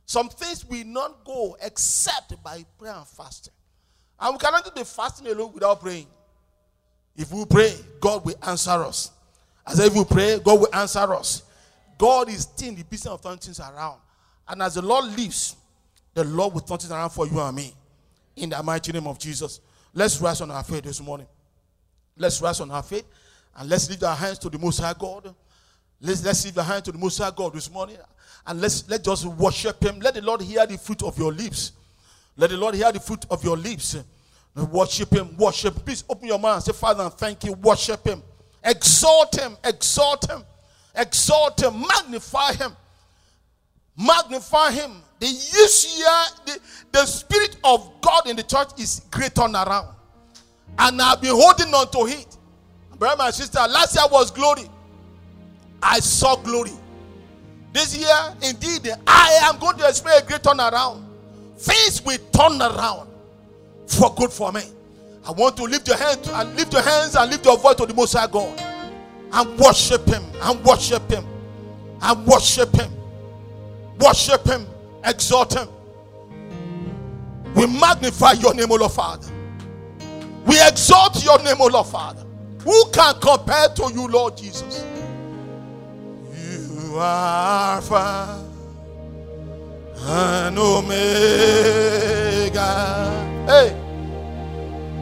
[0.06, 3.54] Some things will not go except by prayer and fasting.
[4.20, 6.08] And we cannot do the fasting alone without praying.
[7.16, 9.12] If we pray, God will answer us.
[9.66, 11.44] As if we pray, God will answer us.
[11.98, 14.00] God is still in the business of turning things around.
[14.50, 15.56] And as the Lord lives,
[16.14, 17.74] the Lord will turn things around for you and me.
[18.36, 19.60] In the mighty name of Jesus.
[19.94, 21.28] Let's rise on our faith this morning.
[22.18, 23.06] Let's rise on our faith
[23.56, 25.34] and let's lift our hands to the Most High God.
[26.02, 27.98] Let's, let's lift our hands to the Most High God this morning
[28.46, 30.00] and let's let just worship Him.
[30.00, 31.74] Let the Lord hear the fruit of your lips.
[32.36, 33.98] Let the Lord hear the fruit of your lips.
[34.72, 35.76] Worship Him, worship.
[35.86, 37.54] Please open your mouth and say, Father, and thank you.
[37.54, 38.24] Worship Him,
[38.64, 40.44] exalt Him, exalt Him,
[40.96, 42.72] exalt Him, magnify Him
[43.98, 45.02] magnify him.
[45.20, 46.60] The year, the,
[46.92, 49.94] the spirit of God in the church is great turnaround.
[50.78, 52.38] And I've been holding on to it.
[53.00, 54.64] Brother, my sister, last year was glory.
[55.82, 56.72] I saw glory.
[57.74, 61.04] This year, indeed, I am going to experience a great turnaround.
[61.58, 63.10] Things will turn around
[63.88, 64.62] for good for me.
[65.26, 67.86] I want to lift your hand and lift your hands and lift your voice to
[67.86, 68.60] the Most High God
[69.34, 71.26] and worship Him and worship Him
[72.02, 72.97] and worship Him
[74.00, 74.66] worship Him,
[75.04, 75.68] exalt Him.
[77.56, 79.32] We magnify your name, O Lord Father.
[80.46, 82.24] We exalt your name, O Lord Father.
[82.64, 84.86] Who can compare to you, Lord Jesus?
[86.34, 88.44] You are Alpha
[90.00, 90.92] and Omega.
[93.48, 93.74] Hey,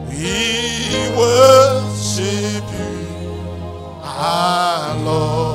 [0.08, 3.06] we worship you,
[4.02, 5.45] our Lord.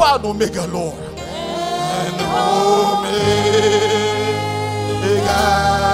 [0.00, 0.94] Alpha and Omega, Lord.
[0.94, 2.20] And
[5.10, 5.87] Omega.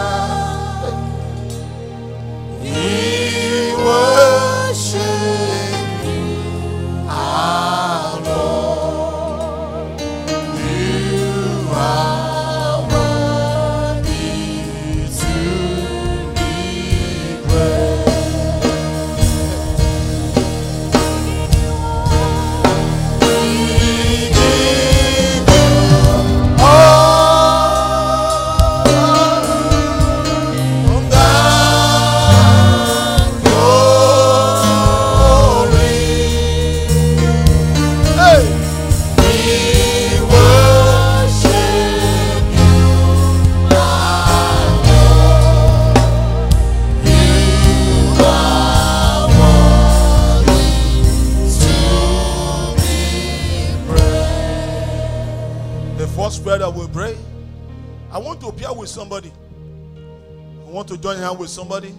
[60.85, 61.94] Want to join hands with somebody.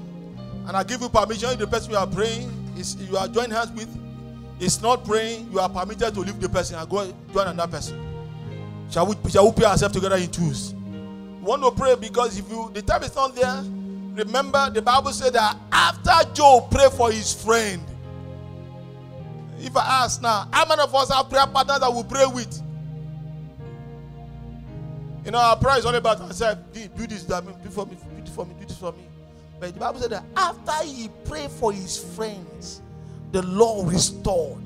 [0.68, 3.52] And I give you permission if the person you are praying is you are joining
[3.52, 3.90] hands with
[4.60, 8.00] is not praying, you are permitted to leave the person and go join another person.
[8.90, 10.74] Shall we shall we pray ourselves together in twos?
[11.42, 13.64] Want to pray because if you the time is not there,
[14.14, 17.82] remember the Bible said that after Job prayed for his friend.
[19.60, 22.62] If I ask now, how many of us have prayer partners that we pray with?
[25.24, 26.62] You know, our prayer is all about ourselves.
[26.72, 27.98] Do this, that, do for me,
[28.36, 29.08] for me, do this for me.
[29.60, 32.82] But the Bible said that after he prayed for his friends,
[33.32, 34.64] the Lord restored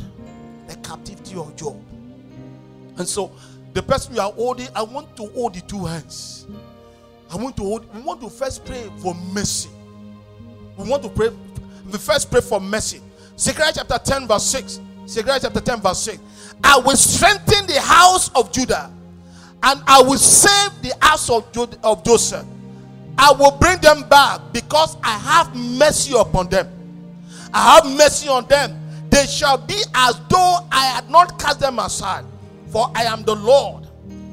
[0.67, 1.79] the captivity of Job.
[2.97, 3.31] And so,
[3.73, 6.47] the person you are holding, I want to hold the two hands.
[7.31, 9.69] I want to hold, we want to first pray for mercy.
[10.75, 11.29] We want to pray,
[11.85, 13.01] we first pray for mercy.
[13.37, 14.79] Zechariah chapter 10, verse 6.
[15.07, 16.19] Zechariah chapter 10, verse 6.
[16.63, 18.91] I will strengthen the house of Judah
[19.63, 21.45] and I will save the house of,
[21.83, 22.45] of Joseph.
[23.21, 26.69] I will bring them back because I have mercy upon them.
[27.53, 28.79] I have mercy on them.
[29.09, 32.23] They shall be as though I had not cast them aside.
[32.69, 33.87] For I am the Lord,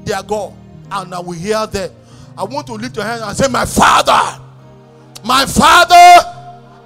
[0.04, 0.54] their God,
[0.92, 1.90] and I will hear them.
[2.38, 4.40] I want to lift your hand and say, My Father,
[5.24, 5.94] my Father,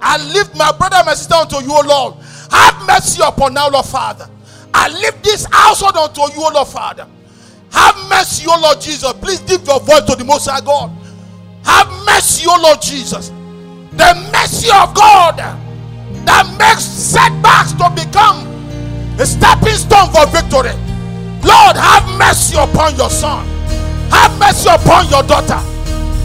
[0.01, 2.15] I lift my brother and my sister unto you, O Lord.
[2.49, 4.27] Have mercy upon now, Lord Father.
[4.73, 7.05] I lift this household unto you, O Lord Father.
[7.71, 9.13] Have mercy, O Lord Jesus.
[9.13, 10.97] Please give your voice to the Most High God.
[11.63, 13.29] Have mercy, O Lord Jesus.
[13.91, 15.37] The mercy of God
[16.25, 18.47] that makes setbacks to become
[19.19, 20.73] a stepping stone for victory.
[21.43, 23.45] Lord, have mercy upon your son.
[24.09, 25.59] Have mercy upon your daughter.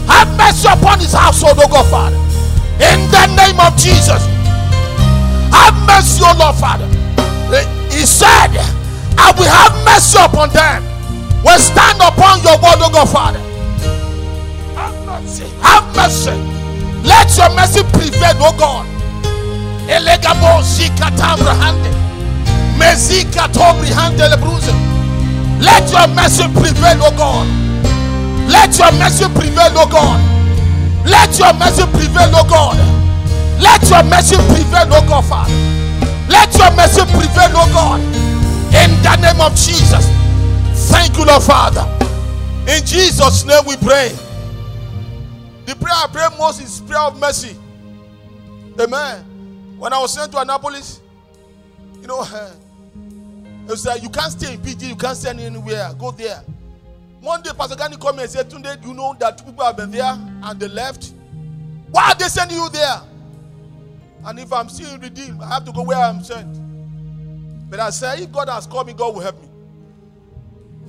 [0.07, 2.17] Have mercy upon his household, O God, Father.
[2.79, 4.21] In the name of Jesus.
[5.51, 6.87] Have mercy, O Lord, Father.
[7.91, 8.53] He said,
[9.17, 10.97] I will have mercy upon them
[11.43, 13.46] will stand upon your word, O God, Father.
[15.17, 15.49] Have mercy.
[15.61, 16.31] Have mercy.
[17.01, 18.85] Let your mercy prevail, O God.
[19.89, 21.89] Elegamo zikatambrahande.
[22.77, 24.71] Mezika tobrihande lebruze.
[25.59, 27.47] Let your mercy prevail, O God.
[28.47, 30.21] Let your mercy prevail, O God.
[31.07, 32.77] Let your mercy prevail, O God.
[33.59, 35.53] Let your mercy prevail, O God, Father.
[36.29, 38.01] Let your mercy prevail, O God.
[38.75, 40.05] In the name of Jesus.
[40.91, 41.87] Thank you, Lord Father.
[42.67, 44.13] In Jesus' name we pray.
[45.79, 47.55] Prayer I pray most is prayer of mercy.
[48.79, 49.75] Amen.
[49.77, 51.01] When I was sent to Annapolis,
[52.01, 52.21] you know,
[53.65, 55.93] it was like you can't stay in PG, you can't stay anywhere.
[55.97, 56.43] Go there.
[57.21, 59.91] One day, Pastor Gani called me and said, do you know that people have been
[59.91, 60.03] there
[60.43, 61.13] and they left?
[61.89, 63.01] Why are they sending you there?
[64.25, 66.59] And if I'm still redeemed, I have to go where I'm sent.
[67.69, 69.49] But I said, if God has called me, God will help me.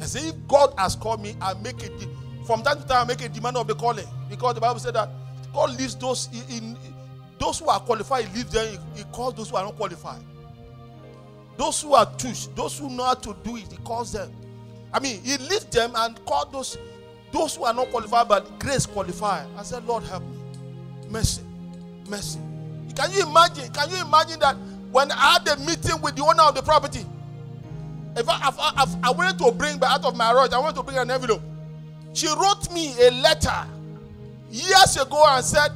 [0.01, 1.93] I say, if God has called me, I make it
[2.49, 4.07] from time to time make a demand of the calling.
[4.31, 5.11] Because the Bible said that
[5.53, 6.77] God leaves those in, in
[7.39, 10.23] those who are qualified, he leaves them, he, he calls those who are not qualified.
[11.59, 14.33] Those who are tush, those who know how to do it, he calls them.
[14.95, 16.79] I mean, he leaves them and calls those
[17.31, 19.47] those who are not qualified but grace qualified.
[19.59, 20.39] I said, Lord help me.
[21.11, 21.43] Mercy.
[22.09, 22.39] Mercy.
[22.97, 23.71] Can you imagine?
[23.75, 24.57] Can you imagine that
[24.91, 27.05] when I had a meeting with the owner of the property?
[28.17, 30.59] If I, if I, if I wanted to bring back out of my rush, I
[30.59, 31.43] wanted to bring an envelope.
[32.19, 33.65] She wrote me a letter
[34.51, 35.71] years ago and said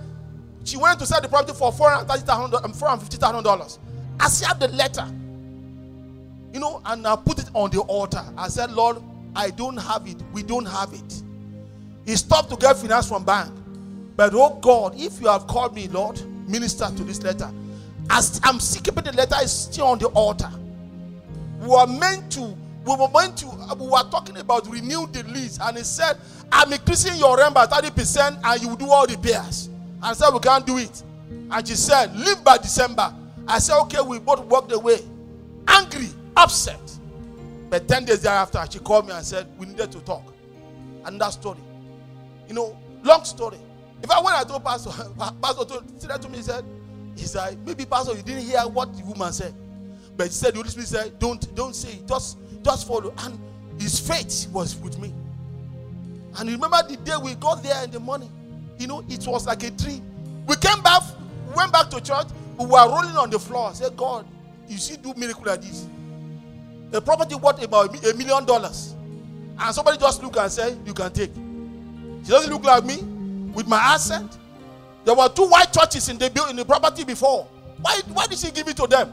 [0.64, 3.46] she went to sell the property for $450,000.
[3.46, 3.82] Um,
[4.18, 5.06] I saved the letter.
[6.52, 8.24] You know, and I put it on the altar.
[8.36, 8.96] I said, Lord,
[9.36, 10.16] I don't have it.
[10.32, 11.22] We don't have it.
[12.04, 13.54] He stopped to get finance from bank.
[14.16, 17.52] But oh God, if you have called me, Lord, minister to this letter.
[18.10, 20.50] As I'm seeking the letter is still on the altar
[21.62, 25.22] we are meant to, we were going to, uh, we were talking about renew the
[25.24, 26.18] lease, and he said,
[26.50, 29.70] I'm increasing your rent by 30% and you do all the repairs.
[30.02, 31.02] I said, We can't do it.
[31.50, 33.14] And she said, Leave by December.
[33.48, 34.98] I said, Okay, we both walked away.
[35.66, 36.80] Angry, upset.
[37.70, 40.34] But 10 days thereafter, she called me and said, We needed to talk.
[41.06, 41.58] And that story.
[42.48, 43.58] You know, long story.
[44.02, 44.90] If I went, I told Pastor,
[45.42, 46.64] Pastor told, said to me, he said,
[47.16, 49.54] he said, maybe Pastor, you didn't hear what the woman said.
[50.16, 52.06] But he said, the Holy Spirit said, Don't don't say it.
[52.06, 53.14] Just, just follow.
[53.18, 53.38] And
[53.80, 55.12] his faith was with me.
[56.38, 58.30] And remember the day we got there in the morning,
[58.78, 60.02] you know, it was like a dream.
[60.46, 61.02] We came back,
[61.54, 62.26] went back to church,
[62.58, 63.68] we were rolling on the floor.
[63.68, 64.26] I said, God,
[64.68, 65.86] you see, do miracle like this.
[66.90, 68.94] The property worth about a million dollars.
[69.58, 71.32] And somebody just look and say, You can take.
[72.24, 72.96] She doesn't look like me
[73.52, 74.38] with my accent.
[75.04, 77.46] There were two white churches in the in the property before.
[77.80, 79.12] Why, why did she give it to them?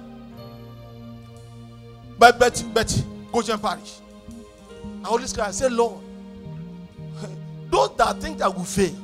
[2.18, 4.00] But but but Goshen Parish.
[5.04, 6.02] I always cry, I say, Lord,
[7.70, 8.96] those that think that will fail,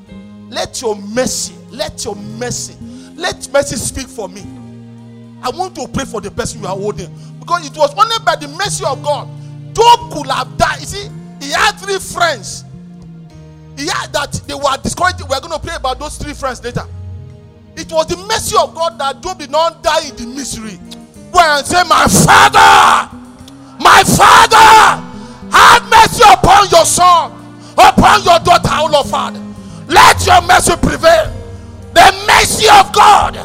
[0.50, 2.76] let your mercy, let your mercy,
[3.16, 4.44] let mercy speak for me.
[5.42, 8.36] I want to pray for the person you are holding because it was only by
[8.36, 9.30] the mercy of God
[9.76, 10.80] Job could have died.
[10.80, 11.10] You see,
[11.42, 12.64] he had three friends.
[13.78, 15.22] He had that they were discouraged.
[15.22, 16.88] We're going to pray about those three friends later.
[17.76, 20.80] It was the mercy of God that Job did not die in the misery.
[21.34, 23.18] Go and say, My father,
[23.80, 25.02] my father,
[25.52, 27.32] have mercy upon your son,
[27.78, 29.42] upon your daughter, O Lord Father.
[29.88, 31.32] Let your mercy prevail.
[31.94, 33.36] The mercy of God,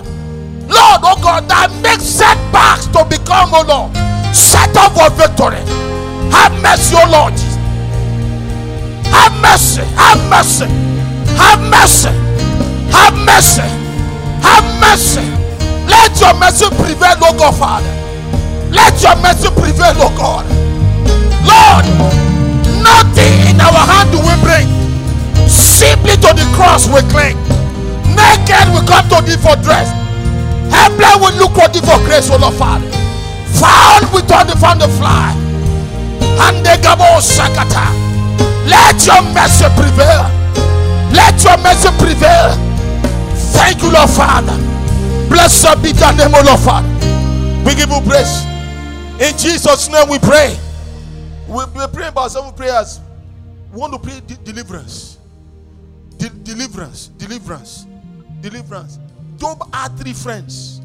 [0.70, 3.95] Lord, oh God, that makes setbacks to become, oh Lord,
[4.35, 5.62] set up for victory.
[6.31, 7.35] Have mercy, O Lord.
[9.11, 10.66] Have mercy, have mercy,
[11.35, 12.11] have mercy,
[12.95, 13.66] have mercy,
[14.43, 15.26] have mercy.
[15.91, 18.00] Let your mercy prevail, O God, Father.
[18.71, 20.47] Let your mercy prevail, oh God.
[21.43, 21.87] Lord,
[22.83, 24.66] nothing in our hand do we bring.
[25.49, 27.37] Simply to the cross we cling.
[28.14, 29.91] Naked we come to thee for dress.
[30.71, 32.87] Helpless we look to thee for grace, oh Lord Father.
[33.59, 35.35] Found we turn from the fly.
[36.47, 37.91] And the gabo sakata.
[38.68, 40.31] Let your mercy prevail.
[41.12, 42.55] Let your mercy prevail.
[43.53, 44.57] Thank you, Lord Father.
[45.29, 46.89] Blessed be the name of Lord Father.
[47.64, 48.50] We give you praise.
[49.21, 50.59] In Jesus' name we pray.
[51.47, 53.01] We, we pray about seven prayers.
[53.71, 55.18] We want to pray de- deliverance.
[56.16, 57.09] De- deliverance.
[57.18, 57.87] Deliverance.
[58.41, 58.99] Deliverance.
[59.37, 60.81] Job had three friends.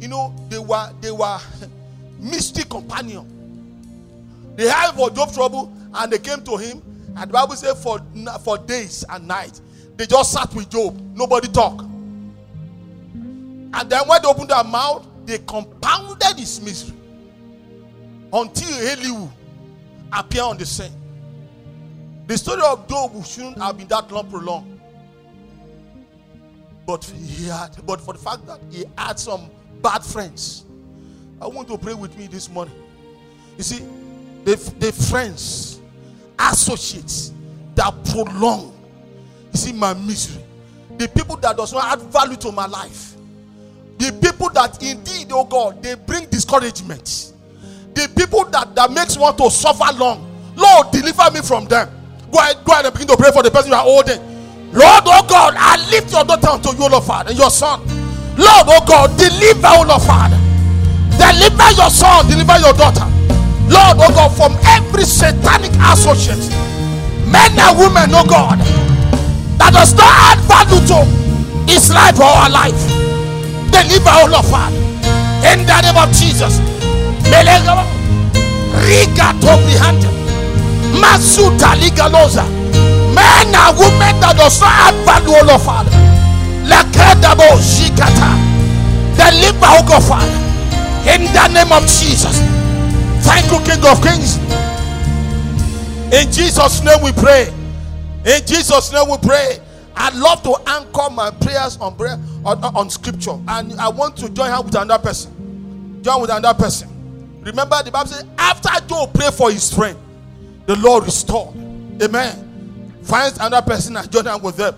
[0.00, 1.38] You know, they were they were
[2.18, 3.28] mystic companion.
[4.56, 6.80] They had for Job trouble and they came to him.
[7.14, 8.00] And the Bible said for,
[8.42, 9.60] for days and nights,
[9.96, 10.98] they just sat with Job.
[11.14, 11.82] Nobody talked.
[11.82, 16.96] And then when they opened their mouth, they compounded his misery
[18.32, 19.28] until Elihu
[20.12, 20.92] appeared on the scene.
[22.26, 24.80] The story of Job shouldn't have been that long prolonged.
[26.86, 29.50] But he had, but for the fact that he had some
[29.82, 30.64] bad friends.
[31.40, 32.74] I want to pray with me this morning.
[33.56, 33.84] You see,
[34.44, 35.80] the, the friends,
[36.38, 37.32] associates
[37.74, 38.76] that prolong,
[39.52, 40.42] you see, my misery.
[40.98, 43.14] The people that does not add value to my life.
[43.98, 47.32] The people that indeed, oh God, they bring discouragement.
[47.94, 50.26] The people that, that makes one to suffer long.
[50.56, 51.88] Lord, deliver me from them.
[52.30, 54.20] Go ahead, go ahead and begin to pray for the person you are holding.
[54.72, 57.82] Lord, oh God, I lift your daughter unto you, Lord Father, and your son.
[58.38, 60.38] Lord, oh God, deliver, oh Lord Father.
[61.18, 63.08] Deliver your son, deliver your daughter.
[63.66, 66.38] Lord, oh God, from every satanic associate,
[67.26, 68.62] men and women, oh God,
[69.58, 71.02] that does not add value to
[71.66, 72.78] his life or our life.
[73.74, 74.78] Deliver, oh Lord Father,
[75.50, 76.62] in the name of Jesus.
[78.86, 80.02] Riga to behind
[80.98, 82.44] Masuta Ligaloza.
[83.14, 85.90] Men and women that does not add value, oh Lord Father.
[86.66, 88.34] Lakadabo Shikata.
[89.16, 90.40] Deliver, oh God, Father.
[91.10, 92.38] In the name of Jesus.
[93.24, 94.38] Thank you, King of Kings.
[96.12, 97.48] In Jesus' name we pray.
[98.24, 99.58] In Jesus' name we pray.
[99.96, 103.38] I'd love to anchor my prayers on prayer on, on scripture.
[103.48, 106.02] And I want to join her with another person.
[106.02, 106.89] Join with another person.
[107.40, 109.98] Remember, the Bible says, after Job prayed for his friend,
[110.66, 111.56] the Lord restored.
[112.02, 112.94] Amen.
[113.02, 114.74] Finds another person and hand with them.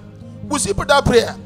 [0.48, 1.36] We see that prayer.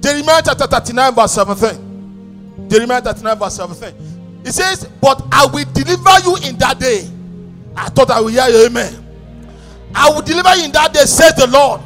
[0.00, 2.68] Jeremiah chapter 39, verse 17.
[2.68, 4.42] Jeremiah 39, verse 17.
[4.44, 7.08] It says, But I will deliver you in that day.
[7.76, 9.06] I thought I would hear you, amen.
[9.94, 11.80] I will deliver you in that day, says the Lord.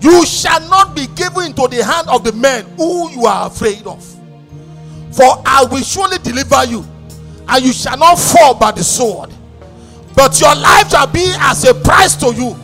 [0.00, 3.86] You shall not be given into the hand of the men who you are afraid
[3.86, 4.02] of.
[5.12, 6.84] For I will surely deliver you,
[7.48, 9.30] and you shall not fall by the sword.
[10.14, 12.56] But your life shall be as a price to you,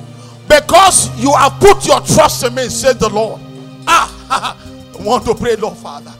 [0.48, 3.40] because you have put your trust in me, says the Lord.
[3.86, 4.56] Ah,
[4.98, 6.12] I want to pray, Lord Father.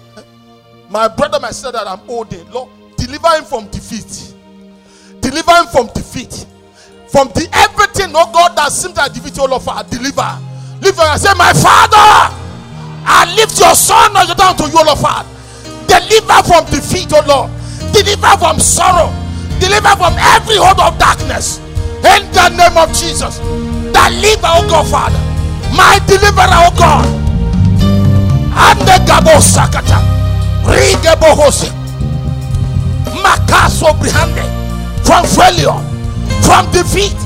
[0.88, 4.34] My brother, my sister that I'm holding, Lord, deliver him from defeat.
[5.20, 6.46] Deliver him from defeat.
[7.08, 10.38] From the everything, oh God, that seems like defeat, oh Lord, Father, deliver.
[10.80, 12.32] Lift and say, My Father,
[13.04, 15.28] I lift your son or your down to you, Lord, Father.
[15.88, 17.50] Deliver from defeat, oh Lord.
[17.92, 19.10] Deliver from sorrow.
[19.60, 21.58] Deliver from every hold of darkness.
[22.04, 23.38] In the name of Jesus.
[23.92, 25.22] Deliver, oh God, Father.
[25.76, 27.06] My deliverer, oh God.
[28.58, 29.98] And the Gabo Sakata.
[30.64, 31.70] Rigebohose.
[33.22, 34.44] Makaso Brihande.
[35.04, 35.78] From failure,
[36.44, 37.16] from defeat,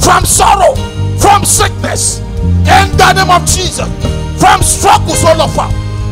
[0.00, 0.74] from sorrow,
[1.18, 2.20] from sickness.
[2.64, 3.88] In the name of Jesus.
[4.40, 5.68] From struggles all over.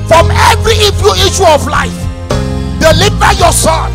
[0.06, 2.03] From every evil issue of life.
[2.84, 3.90] Deliver your son.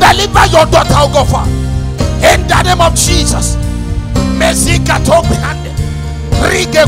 [0.00, 1.48] Deliver your daughter, oh God.
[2.24, 3.56] In the name of Jesus.
[5.20, 5.70] Brihande.
[6.40, 6.86] Rige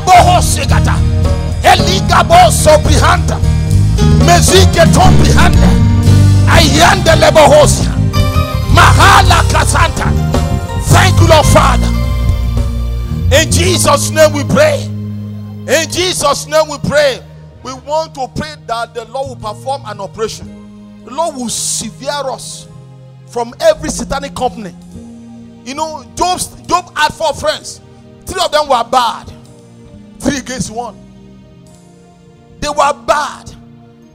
[0.00, 0.40] boho.
[1.62, 2.24] Eliga.
[6.48, 7.12] Ayande.
[8.72, 10.08] Mahala kasanta.
[10.84, 11.92] Thank you, Lord Father.
[13.30, 14.84] In Jesus' name we pray.
[15.68, 17.20] In Jesus' name we pray.
[17.68, 21.04] We want to pray that the Lord will perform an operation.
[21.04, 22.66] The Lord will sever us
[23.26, 24.74] from every satanic company.
[25.66, 27.82] You know, Job's, Job had four friends.
[28.24, 29.30] Three of them were bad.
[30.18, 30.96] Three against one.
[32.60, 33.54] They were bad.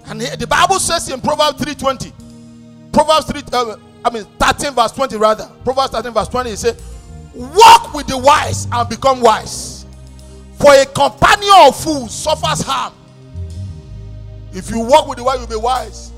[0.08, 2.12] And the Bible says in Proverbs 3:20.
[2.91, 5.47] Proverbs 3, uh, I mean 13 verse 20 rather.
[5.64, 6.82] Proverbs 13 verse 20 it says,
[7.36, 9.86] Walk with the wise and become wise.
[10.56, 12.93] For a companion of fools suffers harm.
[14.54, 16.12] If you walk with the wise, you'll be wise.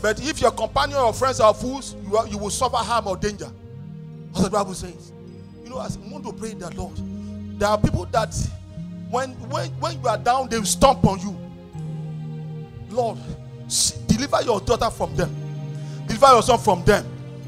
[0.00, 3.16] But if your companion or friends are fools, you, are, you will suffer harm or
[3.16, 3.50] danger.
[4.26, 5.12] That's what the Bible says.
[5.62, 6.96] You know, as I want to pray that Lord,
[7.58, 8.34] there are people that
[9.10, 11.36] when when when you are down, they will stomp on you.
[12.90, 13.18] Lord,
[14.06, 15.34] deliver your daughter from them.
[16.06, 17.06] Deliver your son from them.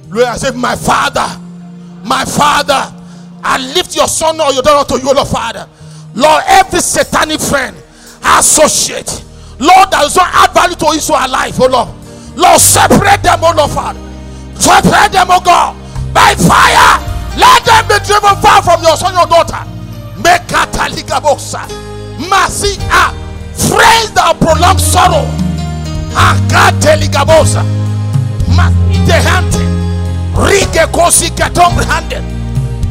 [0.09, 1.41] Lord, I say, My father,
[2.05, 2.95] my father,
[3.43, 5.69] I lift your son or your daughter to you, Lord Father.
[6.15, 7.77] Lord, every satanic friend,
[8.25, 9.24] associate,
[9.59, 11.89] Lord, does not add value to Israel life, oh Lord.
[12.37, 14.01] Lord, separate them, oh Lord Father.
[14.59, 15.77] Separate them, oh God,
[16.13, 16.99] by fire.
[17.37, 19.63] Let them be driven far from your son, your daughter.
[20.23, 21.67] Make Mekataligabosa.
[22.31, 23.11] Mercy, ah,
[23.55, 25.27] friends that prolong sorrow.
[26.15, 27.63] Akateligabosa.
[28.55, 29.71] Masite hunting.
[30.35, 32.23] Rike kosi katombre handed.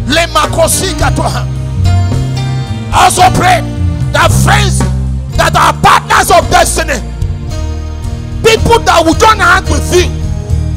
[0.08, 1.48] Lema kosi katoha.
[2.94, 3.62] Also pray
[4.12, 4.80] that friends
[5.52, 6.96] that are partners of destiny,
[8.40, 10.08] people that will join hands with you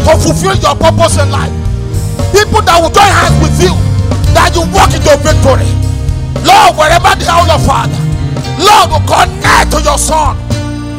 [0.02, 1.52] to fulfill your purpose in life,
[2.34, 3.70] people that will join hands with you
[4.34, 5.70] that you walk into victory.
[6.42, 7.94] Lord, wherever they are, Lord Father,
[8.58, 10.34] Lord, connect to your son,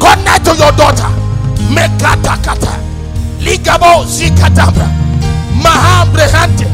[0.00, 1.12] connect to your daughter.
[1.68, 2.72] Mekata kata,
[3.44, 4.88] ligabo zikatabra,
[5.62, 6.64] mahambre hante,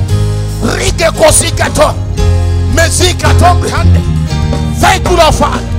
[0.78, 1.94] rige kosikato,
[2.74, 4.00] mezikatombre hante.
[4.78, 5.73] Thank you, Lord Father.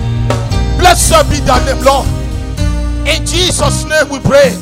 [0.77, 2.07] Blessed be thy name, Lord.
[3.07, 4.57] In Jesus' name we pray.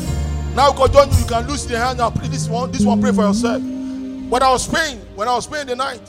[0.55, 1.25] Now God you.
[1.25, 2.71] Can lose the hand and pray this one.
[2.71, 3.61] This one, pray for yourself.
[3.61, 6.01] When I was praying, when I was praying the night,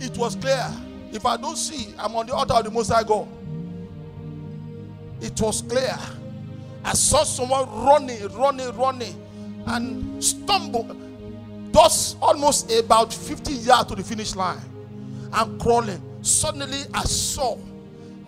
[0.00, 0.66] it was clear.
[1.12, 3.28] If I don't see, I'm on the altar of the Most High God.
[5.20, 5.96] It was clear.
[6.84, 9.22] I saw someone running, running, running,
[9.66, 10.96] and stumble.
[11.70, 14.60] Thus, almost about 50 yards to the finish line.
[15.32, 16.02] I'm crawling.
[16.22, 17.56] Suddenly, I saw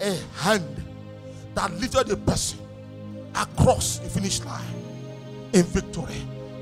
[0.00, 0.83] a hand
[1.54, 2.58] that lifted a person
[3.34, 4.62] across the finish line
[5.52, 6.14] in victory.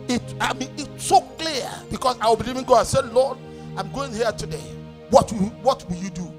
[0.08, 2.80] It, I mean, it's so clear because I will believe in God.
[2.80, 3.38] I said, Lord,
[3.76, 4.62] I'm going here today.
[5.10, 6.32] What will, what will you do?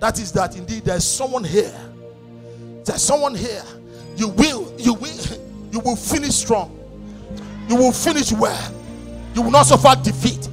[0.00, 1.74] That is that indeed there's someone here.
[2.84, 3.64] There's someone here.
[4.16, 5.18] You will, you will,
[5.72, 6.74] you will finish strong.
[7.68, 8.74] You will finish well.
[9.34, 10.48] You will not suffer defeat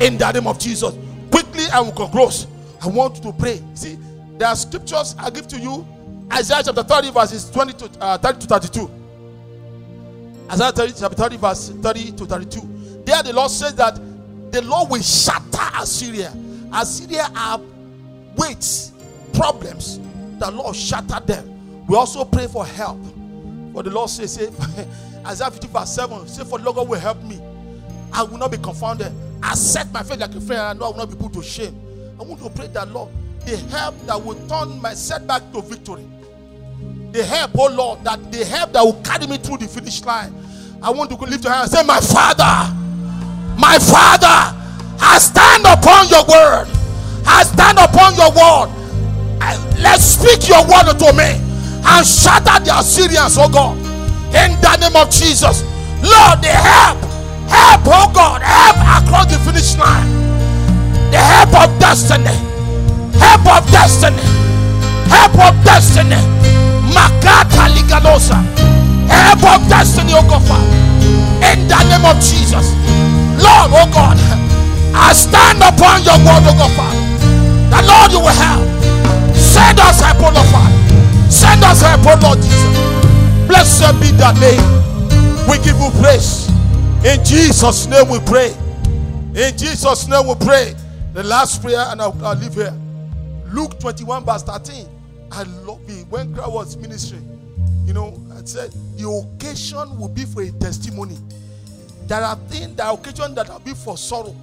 [0.00, 0.94] in the name of Jesus.
[1.30, 2.46] Quickly, I will conclude.
[2.82, 3.60] I want you to pray.
[3.74, 3.98] See,
[4.38, 5.86] there are scriptures I give to you
[6.32, 8.90] Isaiah chapter 30, verses 20 to, uh, 30 to 32.
[10.50, 13.02] Isaiah 30, chapter 30, verse 30 to 32.
[13.04, 13.96] There the Lord says that
[14.52, 16.32] the Lord will shatter Assyria.
[16.72, 17.60] Assyria have
[18.36, 18.92] weights,
[19.32, 19.98] problems.
[20.38, 21.86] The Lord shatter them.
[21.86, 22.98] We also pray for help.
[23.72, 24.48] For the Lord says, say,
[25.26, 27.40] Isaiah 50, verse 7, say, For the Lord will help me.
[28.12, 29.12] I will not be confounded.
[29.42, 31.32] I set my faith like a friend, and I know I will not be put
[31.34, 31.74] to shame.
[32.18, 33.10] I want to pray that Lord,
[33.46, 36.06] the help that will turn my setback to victory
[37.12, 40.34] the help, oh Lord, that the help that will carry me through the finish line.
[40.82, 42.70] I want to lift your hand and say, My Father,
[43.58, 44.54] my Father,
[45.02, 46.70] I stand upon your word.
[47.26, 48.70] I stand upon your word.
[49.82, 51.40] Let's speak your word to me
[51.82, 53.76] and shatter the Assyrians, oh God,
[54.30, 55.66] in the name of Jesus.
[56.04, 57.00] Lord, the help,
[57.50, 60.06] help, oh God, help across the finish line.
[61.10, 62.38] The help of destiny,
[63.18, 64.22] help of destiny,
[65.10, 66.49] help of destiny
[66.94, 68.38] Makata Liganosa.
[69.08, 70.42] Help of destiny, oh God,
[71.42, 72.72] In the name of Jesus.
[73.42, 74.18] Lord, oh God,
[74.94, 77.00] I stand upon your word, oh God, Father.
[77.70, 78.66] The Lord, you will help.
[79.34, 81.30] Send us help, oh Lord, Father.
[81.30, 82.76] Send us help, oh Lord Jesus.
[83.48, 84.62] Blessed be that name.
[85.48, 86.48] We give you praise.
[87.04, 88.54] In Jesus' name we pray.
[89.34, 90.74] In Jesus' name we pray.
[91.14, 92.74] The last prayer, and I'll, I'll leave here.
[93.52, 94.86] Luke 21, verse 13.
[95.30, 96.06] I love it.
[96.08, 97.26] When God was ministering,
[97.84, 101.16] you know, I said the occasion will be for a testimony.
[102.06, 104.34] There are things, there are occasions that will be for sorrow.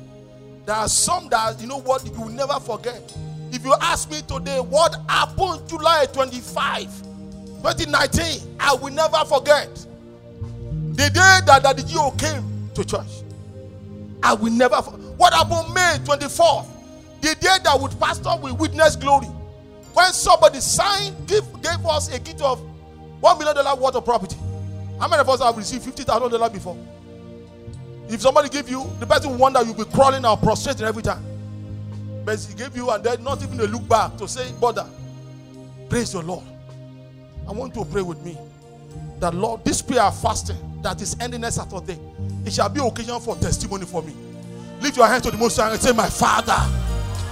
[0.65, 3.01] There are some that, you know what, you will never forget.
[3.51, 6.83] If you ask me today, what happened July 25,
[7.63, 9.73] 2019, I will never forget.
[10.93, 13.23] The day that the GO came to church.
[14.23, 14.81] I will never.
[14.81, 14.99] forget.
[15.17, 16.67] What happened May 24th?
[17.21, 19.27] The day that with pastor we witness glory.
[19.97, 22.61] When somebody signed, give, gave us a gift of
[23.19, 24.37] one million dollar worth of property.
[24.99, 26.77] How many of us have received fifty thousand dollars before?
[28.07, 31.25] If somebody give you, the person will wonder you'll be crawling and prostrating every time.
[32.23, 34.85] But he gave you and then not even a look back to say, brother,
[35.89, 36.43] praise the Lord.
[37.47, 38.37] I want to pray with me
[39.17, 41.99] that Lord, this prayer fasting that is ending next Saturday,
[42.45, 44.13] it shall be occasion for testimony for me.
[44.79, 46.59] Lift your hand to the most high and say, My Father,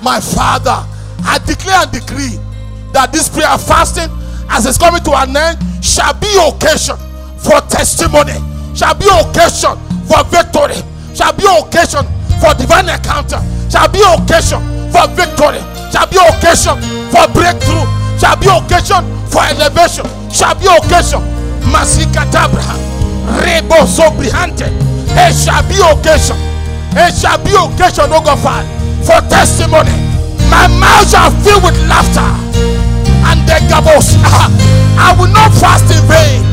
[0.02, 0.84] my Father,
[1.24, 2.40] I declare and decree
[2.96, 4.08] that this prayer fasting,
[4.48, 6.96] as it's coming to an end, shall be occasion
[7.36, 8.40] for testimony,
[8.72, 9.76] shall be occasion
[10.08, 10.80] for victory,
[11.12, 12.08] shall be occasion
[12.40, 14.64] for divine encounter, shall be occasion
[14.96, 15.60] for victory,
[15.92, 16.80] shall be occasion
[17.12, 17.84] for breakthrough,
[18.16, 21.20] shall be occasion for elevation, shall be occasion.
[21.68, 22.64] Masikatabra,
[23.44, 26.40] Rebo Sobrihante, it shall be occasion,
[26.96, 28.40] it shall be occasion, oh God,
[29.04, 29.92] for testimony.
[30.48, 32.46] My mouth shall fill with laughter
[33.32, 34.16] and the gabos.
[34.98, 36.46] I will not fast in vain.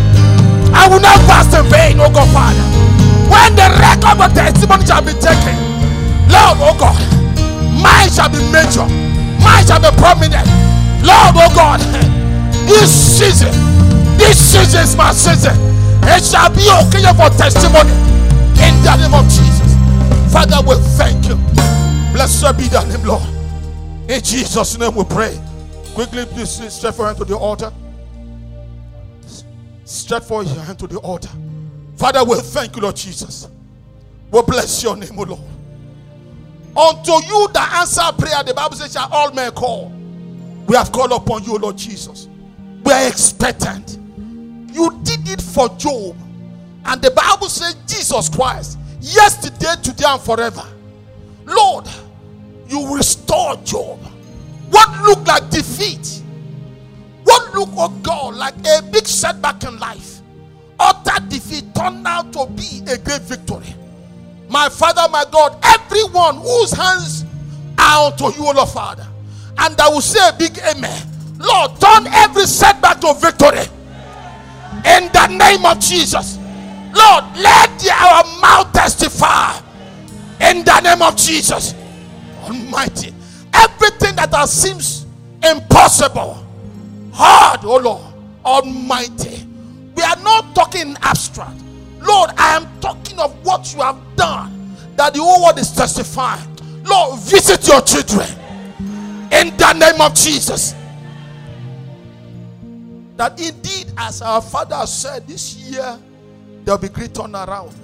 [0.75, 2.67] I will not fast in vain, oh God, Father.
[3.29, 5.57] When the record of testimony shall be taken,
[6.33, 7.01] Lord, oh God,
[7.77, 8.89] mine shall be major,
[9.45, 10.49] mine shall be prominent.
[11.05, 11.81] Lord, oh God,
[12.69, 13.53] this season,
[14.17, 15.57] this season is my season.
[16.05, 17.93] It shall be okay for testimony
[18.59, 19.73] in the name of Jesus.
[20.33, 21.37] Father, we thank you.
[22.13, 23.23] Blessed be the name, Lord.
[24.11, 25.39] In Jesus' name we pray.
[25.95, 27.73] Quickly, please stretch your hand to the altar.
[29.85, 31.29] Stretch forward your hand to the altar.
[31.97, 33.49] Father, we thank you, Lord Jesus.
[34.31, 35.41] We bless your name, O Lord.
[36.75, 39.93] Unto you the answer prayer, the Bible says, shall all men call.
[40.67, 42.29] We have called upon you, Lord Jesus.
[42.85, 43.99] We are expectant.
[44.73, 46.17] You did it for Job.
[46.87, 50.65] And the Bible says, Jesus Christ, yesterday, today, and forever.
[51.45, 51.87] Lord,
[52.69, 54.01] you restore Job.
[54.73, 56.23] What looked like defeat,
[57.25, 60.21] what looked, oh God, like a big setback in life,
[60.81, 63.75] utter defeat turned out to be a great victory.
[64.49, 67.27] My Father, my God, everyone whose hands
[67.77, 69.07] are unto you, Lord Father,
[69.59, 71.07] and I will say a big amen.
[71.39, 73.67] Lord, turn every setback to victory
[74.87, 76.39] in the name of Jesus.
[76.95, 79.59] Lord, let our mouth testify
[80.41, 81.75] in the name of Jesus.
[82.43, 83.13] Almighty.
[83.55, 85.07] Everything that has seems
[85.43, 86.45] impossible,
[87.13, 89.47] hard, oh Lord, Almighty.
[89.95, 91.61] We are not talking abstract.
[92.01, 96.49] Lord, I am talking of what you have done that the whole world is testifying.
[96.85, 98.29] Lord, visit your children
[99.31, 100.75] in the name of Jesus.
[103.17, 105.99] That indeed, as our father said, this year
[106.65, 107.75] there will be great turnaround.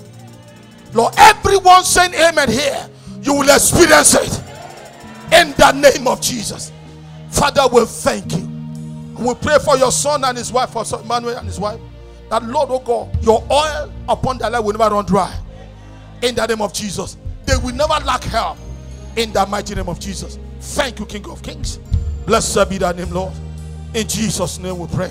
[0.94, 2.88] Lord, everyone saying amen here,
[3.22, 4.47] you will experience it
[5.32, 6.72] in the name of Jesus.
[7.30, 8.48] Father, we thank you.
[9.18, 11.80] We pray for your son and his wife, for Emmanuel and his wife.
[12.30, 15.34] That Lord, oh God, your oil upon their life will never run dry.
[16.22, 17.16] In the name of Jesus.
[17.46, 18.58] They will never lack help.
[19.16, 20.38] In the mighty name of Jesus.
[20.60, 21.78] Thank you, King of Kings.
[22.26, 23.32] Blessed be thy name, Lord.
[23.94, 25.10] In Jesus' name we pray.